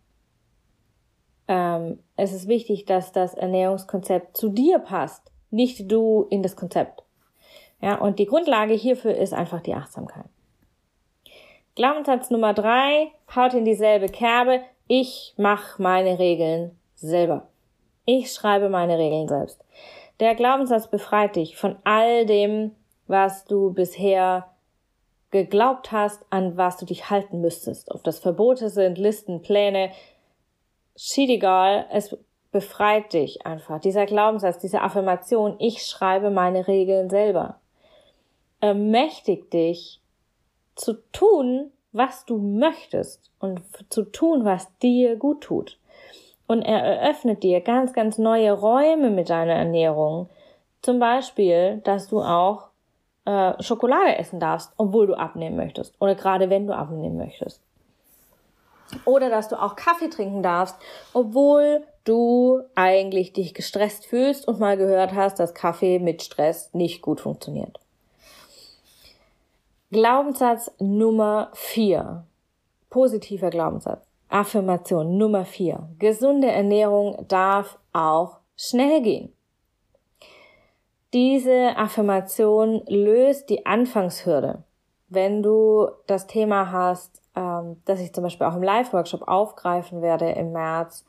ähm, 1.49 1.99
es 2.15 2.31
ist 2.31 2.47
wichtig, 2.47 2.85
dass 2.85 3.11
das 3.11 3.33
Ernährungskonzept 3.33 4.37
zu 4.37 4.47
dir 4.47 4.79
passt, 4.79 5.31
nicht 5.51 5.91
du 5.91 6.27
in 6.29 6.43
das 6.43 6.55
Konzept. 6.55 7.03
Ja, 7.81 7.95
und 7.95 8.19
die 8.19 8.25
Grundlage 8.25 8.73
hierfür 8.73 9.15
ist 9.15 9.33
einfach 9.33 9.59
die 9.59 9.73
Achtsamkeit. 9.73 10.23
Glaubenssatz 11.75 12.29
Nummer 12.29 12.53
drei 12.53 13.11
haut 13.35 13.53
in 13.53 13.65
dieselbe 13.65 14.07
Kerbe. 14.07 14.61
Ich 14.87 15.33
mache 15.35 15.81
meine 15.81 16.19
Regeln 16.19 16.79
selber. 16.95 17.49
Ich 18.05 18.31
schreibe 18.31 18.69
meine 18.69 18.97
Regeln 18.97 19.27
selbst. 19.27 19.61
Der 20.21 20.35
Glaubenssatz 20.35 20.89
befreit 20.89 21.35
dich 21.35 21.57
von 21.57 21.75
all 21.83 22.25
dem, 22.25 22.71
was 23.07 23.43
du 23.43 23.73
bisher 23.73 24.52
geglaubt 25.33 25.91
hast, 25.91 26.23
an 26.29 26.55
was 26.55 26.77
du 26.77 26.85
dich 26.85 27.09
halten 27.09 27.41
müsstest. 27.41 27.91
Ob 27.91 28.03
das 28.05 28.19
Verbote 28.19 28.69
sind, 28.69 28.97
Listen, 28.97 29.41
Pläne, 29.41 29.91
shit 30.95 31.29
egal, 31.29 31.87
es 31.91 32.17
befreit 32.51 33.11
dich 33.11 33.45
einfach. 33.45 33.81
Dieser 33.81 34.05
Glaubenssatz, 34.05 34.59
diese 34.59 34.81
Affirmation, 34.81 35.55
ich 35.59 35.85
schreibe 35.85 36.29
meine 36.29 36.67
Regeln 36.67 37.09
selber, 37.09 37.59
ermächtigt 38.61 39.51
dich 39.51 39.99
zu 40.75 40.93
tun, 41.11 41.71
was 41.91 42.25
du 42.25 42.37
möchtest 42.37 43.31
und 43.39 43.61
zu 43.89 44.03
tun, 44.03 44.45
was 44.45 44.67
dir 44.79 45.15
gut 45.15 45.41
tut. 45.41 45.79
Und 46.45 46.61
er 46.61 46.79
eröffnet 46.79 47.41
dir 47.41 47.61
ganz, 47.61 47.93
ganz 47.93 48.17
neue 48.17 48.51
Räume 48.51 49.09
mit 49.09 49.29
deiner 49.29 49.53
Ernährung. 49.53 50.29
Zum 50.81 50.99
Beispiel, 50.99 51.81
dass 51.83 52.07
du 52.07 52.21
auch 52.21 52.69
äh, 53.25 53.61
Schokolade 53.61 54.17
essen 54.17 54.39
darfst, 54.39 54.71
obwohl 54.77 55.07
du 55.07 55.13
abnehmen 55.13 55.55
möchtest. 55.55 55.95
Oder 55.99 56.15
gerade 56.15 56.49
wenn 56.49 56.67
du 56.67 56.75
abnehmen 56.75 57.17
möchtest. 57.17 57.61
Oder 59.05 59.29
dass 59.29 59.49
du 59.49 59.61
auch 59.61 59.75
Kaffee 59.75 60.09
trinken 60.09 60.43
darfst, 60.43 60.75
obwohl 61.13 61.83
du 62.03 62.61
eigentlich 62.75 63.33
dich 63.33 63.53
gestresst 63.53 64.05
fühlst 64.05 64.47
und 64.47 64.59
mal 64.59 64.77
gehört 64.77 65.13
hast, 65.13 65.39
dass 65.39 65.53
Kaffee 65.53 65.99
mit 65.99 66.21
Stress 66.21 66.73
nicht 66.73 67.01
gut 67.01 67.21
funktioniert. 67.21 67.79
Glaubenssatz 69.91 70.71
Nummer 70.79 71.49
vier. 71.53 72.25
Positiver 72.89 73.49
Glaubenssatz. 73.49 74.05
Affirmation 74.29 75.17
Nummer 75.17 75.45
vier. 75.45 75.87
Gesunde 75.99 76.51
Ernährung 76.51 77.25
darf 77.27 77.77
auch 77.93 78.37
schnell 78.55 79.01
gehen. 79.01 79.33
Diese 81.13 81.77
Affirmation 81.77 82.81
löst 82.87 83.51
die 83.51 83.67
Anfangshürde. 83.67 84.63
Wenn 85.09 85.43
du 85.43 85.87
das 86.07 86.25
Thema 86.25 86.71
hast, 86.71 87.21
ähm, 87.35 87.79
dass 87.85 87.99
ich 87.99 88.13
zum 88.13 88.23
Beispiel 88.23 88.47
auch 88.47 88.55
im 88.55 88.63
Live-Workshop 88.63 89.27
aufgreifen 89.27 90.01
werde 90.01 90.31
im 90.31 90.53
März, 90.53 91.05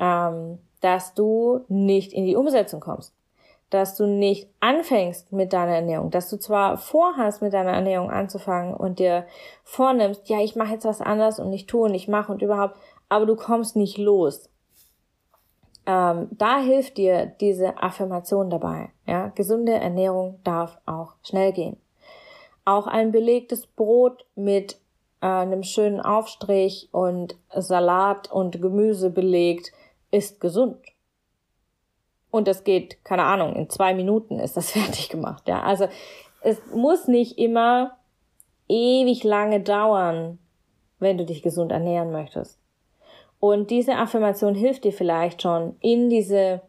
ähm, 0.00 0.60
dass 0.80 1.12
du 1.12 1.60
nicht 1.68 2.14
in 2.14 2.24
die 2.24 2.36
Umsetzung 2.36 2.80
kommst. 2.80 3.12
Dass 3.68 3.96
du 3.96 4.06
nicht 4.06 4.48
anfängst 4.60 5.30
mit 5.30 5.52
deiner 5.52 5.74
Ernährung, 5.74 6.10
dass 6.10 6.30
du 6.30 6.38
zwar 6.38 6.78
vorhast, 6.78 7.42
mit 7.42 7.52
deiner 7.52 7.72
Ernährung 7.72 8.10
anzufangen 8.10 8.72
und 8.72 8.98
dir 8.98 9.26
vornimmst, 9.62 10.26
ja, 10.30 10.40
ich 10.40 10.56
mache 10.56 10.72
jetzt 10.72 10.86
was 10.86 11.02
anderes 11.02 11.38
und 11.38 11.52
ich 11.52 11.66
tue 11.66 11.82
und 11.82 11.94
ich 11.94 12.08
mache 12.08 12.32
und 12.32 12.40
überhaupt, 12.40 12.76
aber 13.10 13.26
du 13.26 13.36
kommst 13.36 13.76
nicht 13.76 13.98
los 13.98 14.48
ähm, 15.86 16.28
da 16.32 16.60
hilft 16.60 16.96
dir 16.96 17.26
diese 17.26 17.82
Affirmation 17.82 18.50
dabei. 18.50 18.90
Ja, 19.06 19.28
gesunde 19.28 19.72
Ernährung 19.72 20.40
darf 20.44 20.78
auch 20.86 21.14
schnell 21.22 21.52
gehen. 21.52 21.76
Auch 22.64 22.86
ein 22.86 23.12
belegtes 23.12 23.66
Brot 23.66 24.24
mit 24.34 24.78
äh, 25.20 25.26
einem 25.26 25.62
schönen 25.62 26.00
Aufstrich 26.00 26.88
und 26.92 27.36
Salat 27.54 28.30
und 28.32 28.60
Gemüse 28.60 29.10
belegt 29.10 29.72
ist 30.10 30.40
gesund. 30.40 30.78
Und 32.30 32.48
das 32.48 32.64
geht, 32.64 33.04
keine 33.04 33.24
Ahnung, 33.24 33.54
in 33.54 33.68
zwei 33.68 33.94
Minuten 33.94 34.38
ist 34.40 34.56
das 34.56 34.70
fertig 34.72 35.08
gemacht. 35.08 35.46
Ja, 35.46 35.62
also 35.62 35.88
es 36.40 36.58
muss 36.74 37.08
nicht 37.08 37.38
immer 37.38 37.98
ewig 38.68 39.22
lange 39.24 39.60
dauern, 39.60 40.38
wenn 40.98 41.18
du 41.18 41.24
dich 41.24 41.42
gesund 41.42 41.72
ernähren 41.72 42.10
möchtest. 42.10 42.58
Und 43.44 43.68
diese 43.68 43.96
Affirmation 43.96 44.54
hilft 44.54 44.84
dir 44.84 44.92
vielleicht 44.94 45.42
schon, 45.42 45.76
in 45.80 46.08
diese, 46.08 46.62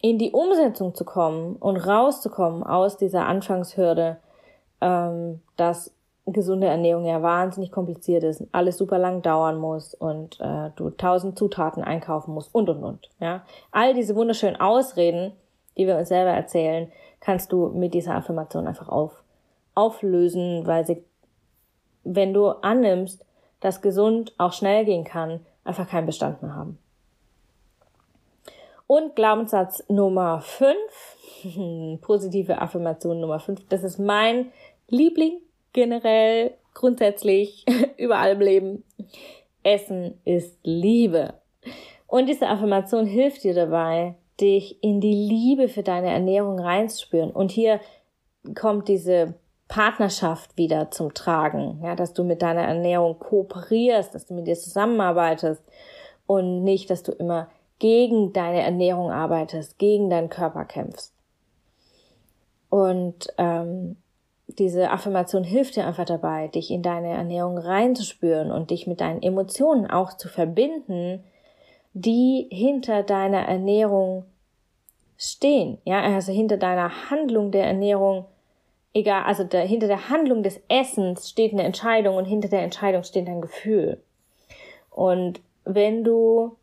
in 0.00 0.16
die 0.16 0.30
Umsetzung 0.30 0.94
zu 0.94 1.04
kommen 1.04 1.56
und 1.56 1.76
rauszukommen 1.76 2.62
aus 2.62 2.96
dieser 2.96 3.26
Anfangshürde, 3.26 4.16
ähm, 4.80 5.42
dass 5.58 5.92
gesunde 6.24 6.68
Ernährung 6.68 7.04
ja 7.04 7.20
wahnsinnig 7.20 7.70
kompliziert 7.70 8.24
ist, 8.24 8.42
alles 8.52 8.78
super 8.78 8.96
lang 8.96 9.20
dauern 9.20 9.58
muss 9.58 9.92
und 9.92 10.40
äh, 10.40 10.70
du 10.76 10.88
tausend 10.88 11.36
Zutaten 11.36 11.84
einkaufen 11.84 12.32
musst 12.32 12.54
und 12.54 12.70
und 12.70 12.82
und. 12.82 13.10
Ja, 13.20 13.44
all 13.70 13.92
diese 13.92 14.16
wunderschönen 14.16 14.58
Ausreden, 14.58 15.32
die 15.76 15.86
wir 15.86 15.98
uns 15.98 16.08
selber 16.08 16.30
erzählen, 16.30 16.90
kannst 17.20 17.52
du 17.52 17.66
mit 17.68 17.92
dieser 17.92 18.14
Affirmation 18.14 18.66
einfach 18.66 18.88
auf, 18.88 19.22
auflösen, 19.74 20.66
weil 20.66 20.86
sie, 20.86 21.04
wenn 22.04 22.32
du 22.32 22.48
annimmst, 22.48 23.22
dass 23.60 23.82
gesund 23.82 24.32
auch 24.38 24.54
schnell 24.54 24.86
gehen 24.86 25.04
kann, 25.04 25.40
einfach 25.66 25.88
keinen 25.88 26.06
Bestand 26.06 26.42
mehr 26.42 26.54
haben. 26.54 26.78
Und 28.86 29.16
Glaubenssatz 29.16 29.82
Nummer 29.88 30.40
5, 30.40 32.00
positive 32.00 32.60
Affirmation 32.60 33.20
Nummer 33.20 33.40
5, 33.40 33.66
das 33.68 33.82
ist 33.82 33.98
mein 33.98 34.52
Liebling 34.88 35.40
generell, 35.72 36.54
grundsätzlich, 36.74 37.64
überall 37.96 38.32
im 38.32 38.40
Leben. 38.40 38.84
Essen 39.62 40.20
ist 40.24 40.56
Liebe. 40.62 41.34
Und 42.06 42.28
diese 42.28 42.46
Affirmation 42.46 43.04
hilft 43.04 43.42
dir 43.42 43.54
dabei, 43.54 44.14
dich 44.40 44.82
in 44.82 45.00
die 45.00 45.14
Liebe 45.14 45.68
für 45.68 45.82
deine 45.82 46.10
Ernährung 46.10 46.60
reinzuspüren. 46.60 47.30
Und 47.32 47.50
hier 47.50 47.80
kommt 48.54 48.86
diese 48.86 49.34
Partnerschaft 49.68 50.56
wieder 50.56 50.90
zum 50.90 51.12
Tragen, 51.14 51.80
ja, 51.82 51.96
dass 51.96 52.12
du 52.12 52.24
mit 52.24 52.42
deiner 52.42 52.62
Ernährung 52.62 53.18
kooperierst, 53.18 54.14
dass 54.14 54.26
du 54.26 54.34
mit 54.34 54.46
dir 54.46 54.54
zusammenarbeitest 54.54 55.62
und 56.26 56.62
nicht, 56.62 56.90
dass 56.90 57.02
du 57.02 57.12
immer 57.12 57.48
gegen 57.78 58.32
deine 58.32 58.62
Ernährung 58.62 59.10
arbeitest, 59.10 59.78
gegen 59.78 60.08
deinen 60.08 60.30
Körper 60.30 60.64
kämpfst. 60.64 61.12
Und 62.70 63.28
ähm, 63.38 63.96
diese 64.46 64.90
Affirmation 64.90 65.44
hilft 65.44 65.76
dir 65.76 65.86
einfach 65.86 66.04
dabei, 66.04 66.48
dich 66.48 66.70
in 66.70 66.82
deine 66.82 67.08
Ernährung 67.08 67.58
reinzuspüren 67.58 68.50
und 68.50 68.70
dich 68.70 68.86
mit 68.86 69.00
deinen 69.00 69.22
Emotionen 69.22 69.90
auch 69.90 70.14
zu 70.16 70.28
verbinden, 70.28 71.24
die 71.92 72.48
hinter 72.50 73.02
deiner 73.02 73.48
Ernährung 73.48 74.24
stehen, 75.16 75.78
ja, 75.84 76.02
also 76.02 76.30
hinter 76.32 76.58
deiner 76.58 77.10
Handlung 77.10 77.50
der 77.50 77.66
Ernährung, 77.66 78.26
egal, 78.96 79.24
also 79.24 79.44
der, 79.44 79.66
hinter 79.66 79.88
der 79.88 80.08
Handlung 80.08 80.42
des 80.42 80.60
Essens 80.68 81.28
steht 81.28 81.52
eine 81.52 81.64
Entscheidung 81.64 82.16
und 82.16 82.24
hinter 82.24 82.48
der 82.48 82.62
Entscheidung 82.62 83.04
steht 83.04 83.28
ein 83.28 83.42
Gefühl. 83.42 84.02
Und 84.90 85.40
wenn 85.64 86.02
du 86.02 86.56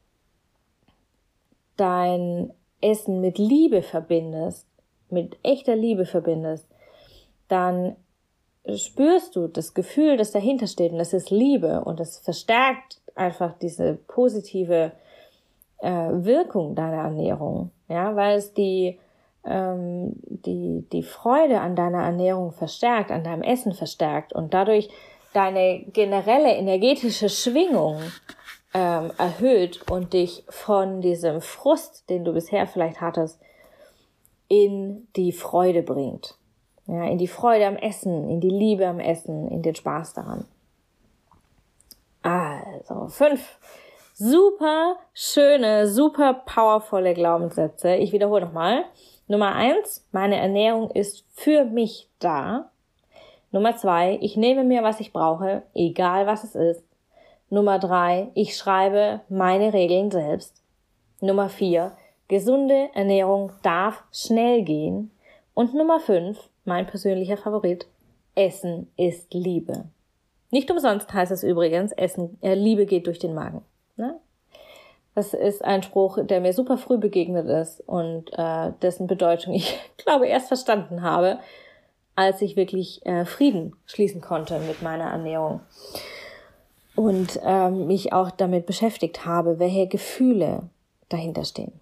dein 1.77 2.51
Essen 2.81 3.21
mit 3.21 3.37
Liebe 3.37 3.83
verbindest, 3.83 4.67
mit 5.09 5.37
echter 5.43 5.75
Liebe 5.75 6.05
verbindest, 6.05 6.67
dann 7.47 7.95
spürst 8.75 9.35
du 9.35 9.47
das 9.47 9.75
Gefühl, 9.75 10.17
das 10.17 10.31
dahinter 10.31 10.65
steht 10.65 10.91
und 10.91 10.97
das 10.97 11.13
ist 11.13 11.29
Liebe 11.29 11.83
und 11.83 11.99
das 11.99 12.17
verstärkt 12.17 13.01
einfach 13.13 13.53
diese 13.59 13.95
positive 14.07 14.91
äh, 15.79 15.89
Wirkung 15.89 16.73
deiner 16.73 17.03
Ernährung, 17.03 17.69
ja, 17.89 18.15
weil 18.15 18.37
es 18.37 18.53
die 18.53 18.99
ähm, 19.45 20.13
die 20.25 20.85
die 20.91 21.03
Freude 21.03 21.59
an 21.59 21.75
deiner 21.75 22.03
Ernährung 22.03 22.51
verstärkt, 22.51 23.11
an 23.11 23.23
deinem 23.23 23.41
Essen 23.41 23.73
verstärkt 23.73 24.33
und 24.33 24.53
dadurch 24.53 24.89
deine 25.33 25.83
generelle 25.91 26.55
energetische 26.55 27.29
Schwingung 27.29 28.01
ähm, 28.73 29.11
erhöht 29.17 29.89
und 29.89 30.13
dich 30.13 30.43
von 30.49 31.01
diesem 31.01 31.41
Frust, 31.41 32.09
den 32.09 32.23
du 32.23 32.33
bisher 32.33 32.67
vielleicht 32.67 33.01
hattest, 33.01 33.39
in 34.47 35.07
die 35.15 35.31
Freude 35.31 35.83
bringt. 35.83 36.37
Ja, 36.85 37.05
in 37.05 37.17
die 37.17 37.27
Freude 37.27 37.65
am 37.65 37.77
Essen, 37.77 38.29
in 38.29 38.41
die 38.41 38.49
Liebe 38.49 38.85
am 38.85 38.99
Essen, 38.99 39.47
in 39.47 39.61
den 39.61 39.73
Spaß 39.73 40.13
daran. 40.13 40.45
Also, 42.21 43.07
fünf 43.07 43.57
super 44.13 44.97
schöne, 45.13 45.87
super 45.87 46.33
powervolle 46.45 47.13
Glaubenssätze. 47.13 47.95
Ich 47.95 48.11
wiederhole 48.11 48.45
nochmal. 48.45 48.85
Nummer 49.27 49.55
eins, 49.55 50.05
meine 50.11 50.37
Ernährung 50.37 50.91
ist 50.91 51.25
für 51.31 51.65
mich 51.65 52.09
da. 52.19 52.69
Nummer 53.51 53.77
zwei, 53.77 54.17
ich 54.21 54.35
nehme 54.35 54.63
mir, 54.63 54.83
was 54.83 54.99
ich 54.99 55.13
brauche, 55.13 55.63
egal 55.73 56.27
was 56.27 56.43
es 56.43 56.55
ist. 56.55 56.83
Nummer 57.49 57.79
drei, 57.79 58.29
ich 58.33 58.57
schreibe 58.57 59.21
meine 59.29 59.73
Regeln 59.73 60.11
selbst. 60.11 60.61
Nummer 61.21 61.49
vier, 61.49 61.91
gesunde 62.27 62.89
Ernährung 62.93 63.51
darf 63.61 64.03
schnell 64.11 64.63
gehen. 64.63 65.11
Und 65.53 65.73
Nummer 65.73 65.99
fünf, 65.99 66.49
mein 66.65 66.87
persönlicher 66.87 67.37
Favorit, 67.37 67.85
Essen 68.35 68.91
ist 68.97 69.33
Liebe. 69.33 69.85
Nicht 70.49 70.69
umsonst 70.71 71.13
heißt 71.13 71.31
es 71.31 71.43
übrigens, 71.43 71.91
Essen, 71.91 72.37
äh, 72.41 72.55
Liebe 72.55 72.85
geht 72.85 73.07
durch 73.07 73.19
den 73.19 73.35
Magen. 73.35 73.61
Ne? 73.95 74.19
Das 75.15 75.33
ist 75.33 75.63
ein 75.63 75.83
Spruch, 75.83 76.17
der 76.23 76.41
mir 76.41 76.53
super 76.53 76.77
früh 76.77 76.97
begegnet 76.97 77.47
ist 77.47 77.81
und 77.81 78.31
äh, 78.33 78.71
dessen 78.81 79.07
Bedeutung 79.07 79.53
ich 79.55 79.79
glaube 79.97 80.27
erst 80.27 80.47
verstanden 80.47 81.01
habe, 81.01 81.39
als 82.15 82.41
ich 82.41 82.55
wirklich 82.55 83.05
äh, 83.05 83.25
Frieden 83.25 83.75
schließen 83.85 84.21
konnte 84.21 84.59
mit 84.59 84.81
meiner 84.81 85.05
Ernährung 85.05 85.61
und 86.95 87.39
ähm, 87.43 87.87
mich 87.87 88.13
auch 88.13 88.31
damit 88.31 88.65
beschäftigt 88.65 89.25
habe, 89.25 89.59
welche 89.59 89.87
Gefühle 89.87 90.69
dahinter 91.09 91.43
stehen. 91.43 91.73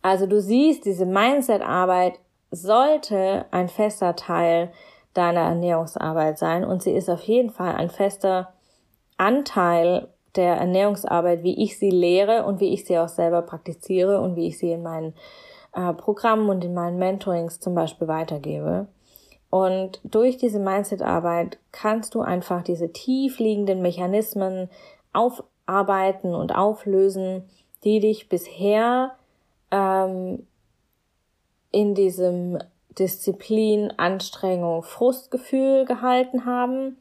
Also 0.00 0.26
du 0.26 0.40
siehst, 0.40 0.86
diese 0.86 1.06
Mindset-Arbeit 1.06 2.18
sollte 2.50 3.46
ein 3.50 3.68
fester 3.68 4.16
Teil 4.16 4.72
deiner 5.12 5.40
Ernährungsarbeit 5.40 6.38
sein 6.38 6.64
und 6.64 6.82
sie 6.82 6.92
ist 6.92 7.08
auf 7.08 7.22
jeden 7.22 7.50
Fall 7.50 7.74
ein 7.74 7.90
fester 7.90 8.52
Anteil 9.16 10.08
der 10.36 10.56
Ernährungsarbeit, 10.56 11.42
wie 11.42 11.62
ich 11.62 11.78
sie 11.78 11.90
lehre 11.90 12.44
und 12.44 12.60
wie 12.60 12.72
ich 12.72 12.84
sie 12.84 12.98
auch 12.98 13.08
selber 13.08 13.42
praktiziere 13.42 14.20
und 14.20 14.36
wie 14.36 14.48
ich 14.48 14.58
sie 14.58 14.72
in 14.72 14.82
meinen 14.82 15.14
äh, 15.74 15.92
Programmen 15.92 16.48
und 16.48 16.64
in 16.64 16.74
meinen 16.74 16.98
Mentorings 16.98 17.60
zum 17.60 17.74
Beispiel 17.74 18.08
weitergebe. 18.08 18.86
Und 19.50 20.00
durch 20.02 20.36
diese 20.36 20.58
Mindset-Arbeit 20.58 21.58
kannst 21.70 22.14
du 22.14 22.22
einfach 22.22 22.62
diese 22.62 22.92
tief 22.92 23.38
liegenden 23.38 23.82
Mechanismen 23.82 24.68
aufarbeiten 25.12 26.34
und 26.34 26.54
auflösen, 26.54 27.44
die 27.84 28.00
dich 28.00 28.28
bisher 28.28 29.12
ähm, 29.70 30.46
in 31.70 31.94
diesem 31.94 32.58
Disziplin, 32.98 33.92
Anstrengung, 33.96 34.82
Frustgefühl 34.82 35.84
gehalten 35.84 36.44
haben. 36.44 36.98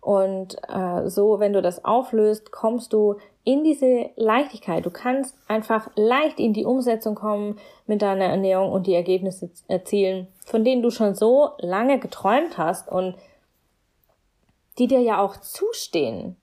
Und 0.00 0.56
äh, 0.68 1.08
so, 1.08 1.38
wenn 1.38 1.52
du 1.52 1.62
das 1.62 1.84
auflöst, 1.84 2.50
kommst 2.50 2.92
du 2.92 3.16
in 3.44 3.64
diese 3.64 4.10
Leichtigkeit. 4.16 4.86
Du 4.86 4.90
kannst 4.90 5.34
einfach 5.48 5.90
leicht 5.96 6.38
in 6.38 6.52
die 6.52 6.64
Umsetzung 6.64 7.14
kommen 7.14 7.58
mit 7.86 8.02
deiner 8.02 8.26
Ernährung 8.26 8.72
und 8.72 8.86
die 8.86 8.94
Ergebnisse 8.94 9.50
erzielen, 9.68 10.28
von 10.44 10.64
denen 10.64 10.82
du 10.82 10.90
schon 10.90 11.14
so 11.14 11.50
lange 11.58 11.98
geträumt 11.98 12.56
hast 12.58 12.88
und 12.90 13.16
die 14.78 14.86
dir 14.86 15.00
ja 15.00 15.20
auch 15.20 15.36
zustehen. 15.36 16.36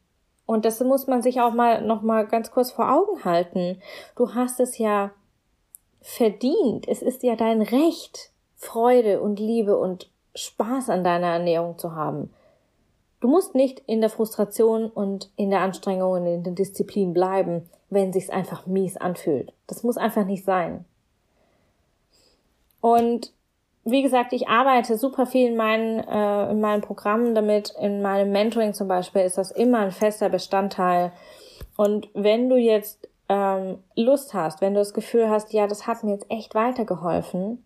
Und 0.46 0.66
das 0.66 0.80
muss 0.82 1.08
man 1.08 1.22
sich 1.22 1.42
auch 1.42 1.54
mal 1.54 1.82
noch 1.82 2.02
mal 2.02 2.26
ganz 2.26 2.52
kurz 2.52 2.72
vor 2.72 2.92
Augen 2.92 3.24
halten. 3.24 3.82
Du 4.16 4.34
hast 4.34 4.60
es 4.60 4.78
ja 4.78 5.12
verdient. 6.02 6.88
Es 6.88 7.02
ist 7.02 7.24
ja 7.24 7.36
dein 7.36 7.62
Recht, 7.62 8.32
Freude 8.60 9.22
und 9.22 9.40
Liebe 9.40 9.78
und 9.78 10.12
Spaß 10.36 10.90
an 10.90 11.04
deiner 11.04 11.28
Ernährung 11.28 11.78
zu 11.78 11.96
haben. 11.96 12.30
Du 13.22 13.30
musst 13.30 13.56
nicht 13.56 13.82
in 13.88 14.02
der 14.02 14.10
Frustration 14.10 14.90
und 14.90 15.32
in 15.38 15.50
der 15.50 15.62
Anstrengung 15.62 16.12
und 16.12 16.26
in 16.26 16.44
der 16.44 16.54
Disziplin 16.54 17.14
bleiben, 17.14 17.70
wenn 17.90 18.14
sich's 18.14 18.30
einfach 18.30 18.66
mies 18.66 18.98
anfühlt. 18.98 19.54
Das 19.68 19.84
muss 19.84 19.98
einfach 19.98 20.26
nicht 20.26 20.44
sein. 20.44 20.86
Und 22.82 23.34
wie 23.86 24.04
gesagt, 24.04 24.34
ich 24.34 24.50
arbeite 24.50 24.98
super 24.98 25.26
viel 25.26 25.50
in 25.50 25.56
meinen, 25.56 26.00
äh, 26.00 26.52
in 26.52 26.60
meinen 26.60 26.82
Programmen 26.82 27.34
damit. 27.36 27.74
In 27.80 28.02
meinem 28.02 28.32
Mentoring 28.32 28.74
zum 28.74 28.90
Beispiel 28.90 29.22
ist 29.22 29.38
das 29.38 29.52
immer 29.52 29.80
ein 29.80 29.92
fester 29.92 30.30
Bestandteil. 30.30 31.14
Und 31.78 32.10
wenn 32.14 32.50
du 32.50 32.58
jetzt 32.58 33.08
ähm, 33.30 33.80
Lust 33.96 34.34
hast, 34.34 34.60
wenn 34.60 34.74
du 34.74 34.82
das 34.82 34.94
Gefühl 34.94 35.30
hast, 35.30 35.54
ja, 35.54 35.66
das 35.66 35.88
hat 35.88 36.04
mir 36.04 36.12
jetzt 36.12 36.30
echt 36.30 36.56
weitergeholfen, 36.56 37.64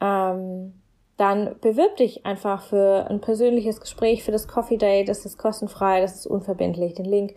ähm, 0.00 0.74
dann 1.16 1.56
bewirb 1.60 1.96
dich 1.96 2.26
einfach 2.26 2.62
für 2.62 3.06
ein 3.08 3.20
persönliches 3.20 3.80
Gespräch, 3.80 4.24
für 4.24 4.32
das 4.32 4.48
Coffee 4.48 4.78
Day. 4.78 5.04
Das 5.04 5.24
ist 5.24 5.38
kostenfrei, 5.38 6.00
das 6.00 6.16
ist 6.16 6.26
unverbindlich. 6.26 6.94
Den 6.94 7.04
Link 7.04 7.34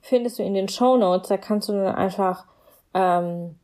findest 0.00 0.38
du 0.38 0.42
in 0.42 0.54
den 0.54 0.68
Show 0.68 0.96
Notes. 0.96 1.28
Da 1.28 1.36
kannst 1.36 1.68
du 1.68 1.72
dann 1.72 1.94
einfach 1.94 2.46
ähm, 2.94 3.56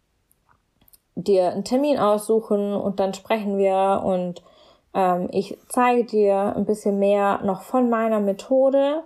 dir 1.14 1.52
einen 1.52 1.64
Termin 1.64 1.98
aussuchen 1.98 2.74
und 2.74 3.00
dann 3.00 3.14
sprechen 3.14 3.56
wir 3.56 4.02
und 4.04 4.42
ähm, 4.94 5.28
ich 5.32 5.56
zeige 5.68 6.04
dir 6.04 6.54
ein 6.56 6.66
bisschen 6.66 6.98
mehr 6.98 7.40
noch 7.44 7.62
von 7.62 7.88
meiner 7.88 8.20
Methode 8.20 9.04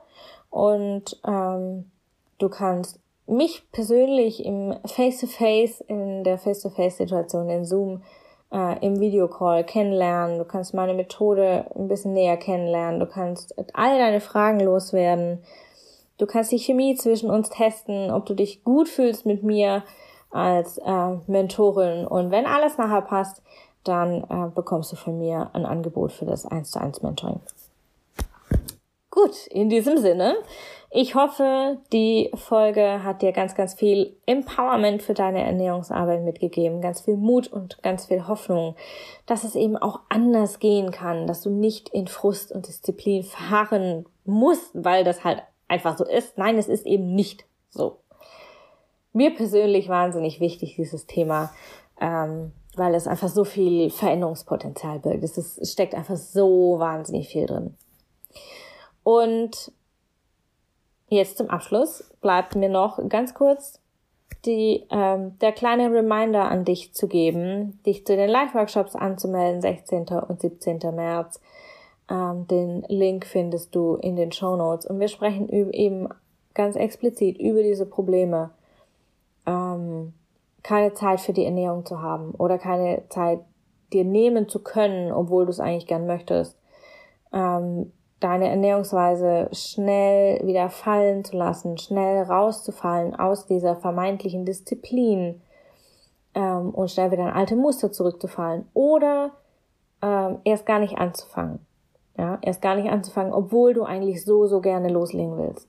und 0.51 1.20
ähm, 1.27 1.90
du 2.38 2.48
kannst 2.48 3.01
mich 3.27 3.70
persönlich 3.72 4.44
im 4.44 4.74
Face-to-Face, 4.87 5.83
-face, 5.83 5.85
in 5.87 6.24
der 6.24 6.38
Face-to-Face-Situation 6.38 7.51
in 7.51 7.64
Zoom 7.64 8.03
äh, 8.52 8.84
im 8.84 9.00
Videocall 9.00 9.64
kennenlernen, 9.64 10.38
du 10.38 10.44
kannst 10.44 10.74
meine 10.74 10.94
Methode 10.94 11.66
ein 11.74 11.88
bisschen 11.88 12.12
näher 12.12 12.37
kennenlernen, 12.37 13.00
du 13.00 13.06
kannst 13.06 13.54
all 13.74 13.98
deine 13.98 14.20
Fragen 14.20 14.61
loswerden, 14.61 15.42
du 16.18 16.26
kannst 16.26 16.52
die 16.52 16.58
Chemie 16.58 16.94
zwischen 16.94 17.30
uns 17.30 17.50
testen, 17.50 18.11
ob 18.11 18.26
du 18.26 18.34
dich 18.34 18.64
gut 18.64 18.88
fühlst 18.88 19.26
mit 19.26 19.42
mir 19.42 19.82
als 20.30 20.78
äh, 20.78 21.16
Mentorin. 21.26 22.06
Und 22.06 22.30
wenn 22.30 22.46
alles 22.46 22.78
nachher 22.78 23.02
passt, 23.02 23.42
dann 23.84 24.24
äh, 24.24 24.50
bekommst 24.54 24.92
du 24.92 24.96
von 24.96 25.18
mir 25.18 25.50
ein 25.52 25.64
Angebot 25.64 26.12
für 26.12 26.26
das 26.26 26.44
1 26.44 26.70
zu 26.70 26.80
1 26.80 27.02
Mentoring. 27.02 27.40
Gut, 29.11 29.46
in 29.48 29.68
diesem 29.68 29.98
Sinne 29.98 30.37
ich 30.90 31.14
hoffe, 31.14 31.79
die 31.92 32.31
Folge 32.35 33.05
hat 33.05 33.20
dir 33.20 33.33
ganz, 33.33 33.55
ganz 33.55 33.74
viel 33.74 34.16
Empowerment 34.24 35.03
für 35.03 35.12
deine 35.12 35.42
Ernährungsarbeit 35.42 36.22
mitgegeben, 36.22 36.81
ganz 36.81 37.03
viel 37.03 37.16
Mut 37.16 37.46
und 37.48 37.83
ganz 37.83 38.07
viel 38.07 38.27
Hoffnung, 38.27 38.74
dass 39.27 39.44
es 39.44 39.55
eben 39.55 39.77
auch 39.77 40.01
anders 40.09 40.61
gehen 40.61 40.90
kann, 40.90 41.27
dass 41.27 41.42
du 41.42 41.51
nicht 41.51 41.90
in 41.90 42.07
Frust 42.07 42.53
und 42.53 42.68
Disziplin 42.68 43.22
fahren 43.22 44.07
musst, 44.24 44.70
weil 44.72 45.05
das 45.05 45.24
halt 45.24 45.42
einfach 45.68 45.98
so 45.98 46.05
ist. 46.05 46.38
Nein, 46.38 46.57
es 46.57 46.68
ist 46.68 46.87
eben 46.87 47.14
nicht 47.14 47.44
so. 47.68 47.98
Mir 49.12 49.35
persönlich 49.35 49.88
wahnsinnig 49.88 50.40
wichtig, 50.40 50.77
dieses 50.77 51.07
Thema, 51.07 51.53
ähm, 52.01 52.53
weil 52.77 52.94
es 52.94 53.07
einfach 53.07 53.29
so 53.29 53.44
viel 53.44 53.90
Veränderungspotenzial 53.90 55.01
birgt. 55.01 55.22
Es, 55.22 55.37
ist, 55.37 55.59
es 55.59 55.72
steckt 55.72 55.94
einfach 55.94 56.16
so 56.16 56.79
wahnsinnig 56.79 57.29
viel 57.29 57.44
drin. 57.44 57.74
Und 59.03 59.72
Jetzt 61.09 61.38
zum 61.38 61.49
Abschluss 61.49 62.11
bleibt 62.21 62.55
mir 62.55 62.68
noch 62.68 62.99
ganz 63.09 63.35
kurz 63.35 63.81
die, 64.44 64.85
ähm, 64.90 65.38
der 65.40 65.53
kleine 65.53 65.92
Reminder 65.92 66.51
an 66.51 66.64
dich 66.64 66.94
zu 66.94 67.09
geben, 67.09 67.81
dich 67.85 68.07
zu 68.07 68.16
den 68.16 68.31
Live-Workshops 68.31 68.94
anzumelden, 68.94 69.61
16. 69.61 70.07
und 70.29 70.40
17. 70.40 70.79
März. 70.94 71.40
Ähm, 72.11 72.47
den 72.47 72.83
Link 72.88 73.27
findest 73.27 73.75
du 73.75 73.97
in 73.97 74.16
den 74.16 74.33
Show 74.33 74.57
Notes 74.57 74.87
und 74.87 75.01
wir 75.01 75.09
sprechen 75.09 75.49
eben 75.49 76.09
ganz 76.55 76.77
explizit 76.77 77.38
über 77.38 77.62
diese 77.62 77.87
Probleme 77.87 78.51
ähm, 79.47 80.12
keine 80.62 80.92
Zeit 80.94 81.21
für 81.21 81.33
die 81.33 81.44
Ernährung 81.44 81.85
zu 81.87 82.03
haben 82.03 82.33
oder 82.33 82.59
keine 82.59 83.03
Zeit 83.09 83.40
dir 83.92 84.05
nehmen 84.05 84.49
zu 84.49 84.62
können, 84.62 85.12
obwohl 85.12 85.47
du 85.47 85.51
es 85.51 85.61
eigentlich 85.61 85.87
gern 85.87 86.07
möchtest. 86.07 86.59
Ähm, 87.33 87.92
deine 88.20 88.48
Ernährungsweise 88.48 89.48
schnell 89.52 90.44
wieder 90.46 90.70
fallen 90.70 91.24
zu 91.24 91.37
lassen, 91.37 91.78
schnell 91.78 92.22
rauszufallen 92.22 93.14
aus 93.14 93.46
dieser 93.46 93.76
vermeintlichen 93.76 94.44
Disziplin 94.44 95.40
ähm, 96.35 96.70
und 96.70 96.90
schnell 96.90 97.11
wieder 97.11 97.24
in 97.24 97.35
alte 97.35 97.57
Muster 97.57 97.92
zurückzufallen 97.92 98.66
oder 98.74 99.31
ähm, 100.02 100.38
erst 100.44 100.66
gar 100.66 100.81
nicht 100.81 100.98
anzufangen. 100.98 101.61
Ja, 102.16 102.38
erst 102.42 102.61
gar 102.61 102.74
nicht 102.74 102.90
anzufangen, 102.90 103.33
obwohl 103.33 103.74
du 103.74 103.85
eigentlich 103.85 104.24
so, 104.24 104.46
so 104.48 104.61
gerne 104.61 104.88
loslegen 104.88 105.38
willst. 105.38 105.68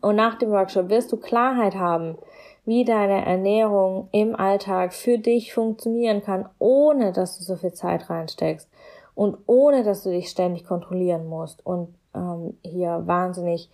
Und 0.00 0.14
nach 0.14 0.38
dem 0.38 0.50
Workshop 0.50 0.88
wirst 0.88 1.10
du 1.10 1.16
Klarheit 1.16 1.74
haben, 1.74 2.16
wie 2.64 2.84
deine 2.84 3.26
Ernährung 3.26 4.08
im 4.12 4.36
Alltag 4.36 4.92
für 4.92 5.18
dich 5.18 5.52
funktionieren 5.52 6.22
kann, 6.22 6.48
ohne 6.60 7.12
dass 7.12 7.38
du 7.38 7.44
so 7.44 7.56
viel 7.56 7.72
Zeit 7.72 8.08
reinsteckst 8.08 8.68
und 9.16 9.38
ohne 9.46 9.82
dass 9.82 10.04
du 10.04 10.10
dich 10.10 10.28
ständig 10.28 10.64
kontrollieren 10.64 11.26
musst 11.26 11.64
und 11.64 11.92
ähm, 12.14 12.56
hier 12.62 13.02
wahnsinnig 13.06 13.70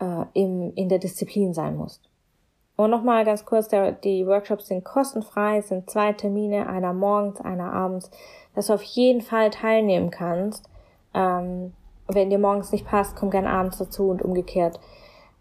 äh, 0.00 0.24
im, 0.32 0.72
in 0.74 0.88
der 0.88 0.98
Disziplin 0.98 1.54
sein 1.54 1.76
musst. 1.76 2.08
Und 2.74 2.90
nochmal 2.90 3.24
ganz 3.24 3.44
kurz, 3.44 3.68
der, 3.68 3.92
die 3.92 4.26
Workshops 4.26 4.68
sind 4.68 4.84
kostenfrei, 4.84 5.58
es 5.58 5.68
sind 5.68 5.90
zwei 5.90 6.12
Termine, 6.14 6.68
einer 6.68 6.94
morgens, 6.94 7.40
einer 7.40 7.72
abends, 7.72 8.10
dass 8.54 8.68
du 8.68 8.72
auf 8.72 8.82
jeden 8.82 9.20
Fall 9.20 9.50
teilnehmen 9.50 10.10
kannst. 10.10 10.68
Ähm, 11.12 11.74
wenn 12.06 12.30
dir 12.30 12.38
morgens 12.38 12.72
nicht 12.72 12.86
passt, 12.86 13.14
komm 13.14 13.30
gern 13.30 13.46
abends 13.46 13.76
dazu 13.76 14.08
und 14.08 14.22
umgekehrt. 14.22 14.80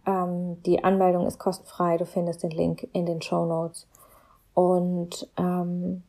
Ähm, 0.05 0.61
die 0.63 0.83
Anmeldung 0.83 1.25
ist 1.25 1.39
kostenfrei, 1.39 1.95
du 1.97 2.05
findest 2.05 2.43
den 2.43 2.51
Link 2.51 2.89
in 2.91 3.05
den 3.05 3.21
Show 3.21 3.45
Notes. 3.45 3.87
Und 4.53 5.29
ähm, 5.37 6.03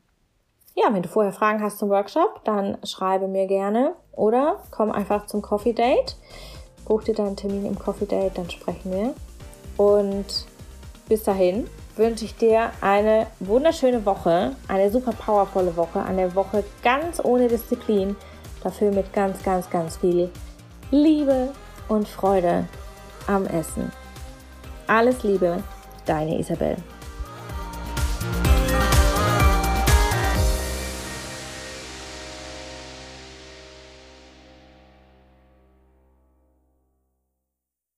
ja, 0.79 0.93
wenn 0.93 1.03
du 1.03 1.09
vorher 1.09 1.33
Fragen 1.33 1.63
hast 1.63 1.79
zum 1.79 1.91
Workshop, 1.91 2.45
dann 2.45 2.79
schreibe 2.85 3.27
mir 3.27 3.47
gerne 3.47 3.95
oder 4.13 4.61
komm 4.71 4.93
einfach 4.93 5.27
zum 5.27 5.43
Coffee 5.43 5.73
Date. 5.73 6.17
Buch 6.87 7.03
dir 7.03 7.15
deinen 7.15 7.37
Termin 7.37 7.67
im 7.67 7.79
Coffee 7.79 8.07
Date, 8.07 8.39
dann 8.39 8.49
sprechen 8.49 8.93
wir. 8.93 9.15
Und 9.77 10.47
bis 11.09 11.25
dahin 11.25 11.69
wünsche 11.97 12.25
ich 12.25 12.37
dir 12.37 12.71
eine 12.81 13.27
wunderschöne 13.41 14.07
Woche, 14.07 14.53
eine 14.69 14.91
super 14.91 15.13
powervolle 15.13 15.77
Woche, 15.77 16.03
eine 16.03 16.35
Woche 16.35 16.63
ganz 16.83 17.23
ohne 17.25 17.49
Disziplin, 17.49 18.17
dafür 18.63 18.93
mit 18.93 19.13
ganz, 19.13 19.43
ganz, 19.43 19.69
ganz 19.69 19.97
viel 19.97 20.31
Liebe 20.91 21.49
und 21.89 22.09
Freude 22.09 22.67
am 23.27 23.47
Essen. 23.47 23.91
Alles 24.87 25.23
Liebe, 25.23 25.63
deine 26.07 26.39
Isabel. 26.39 26.77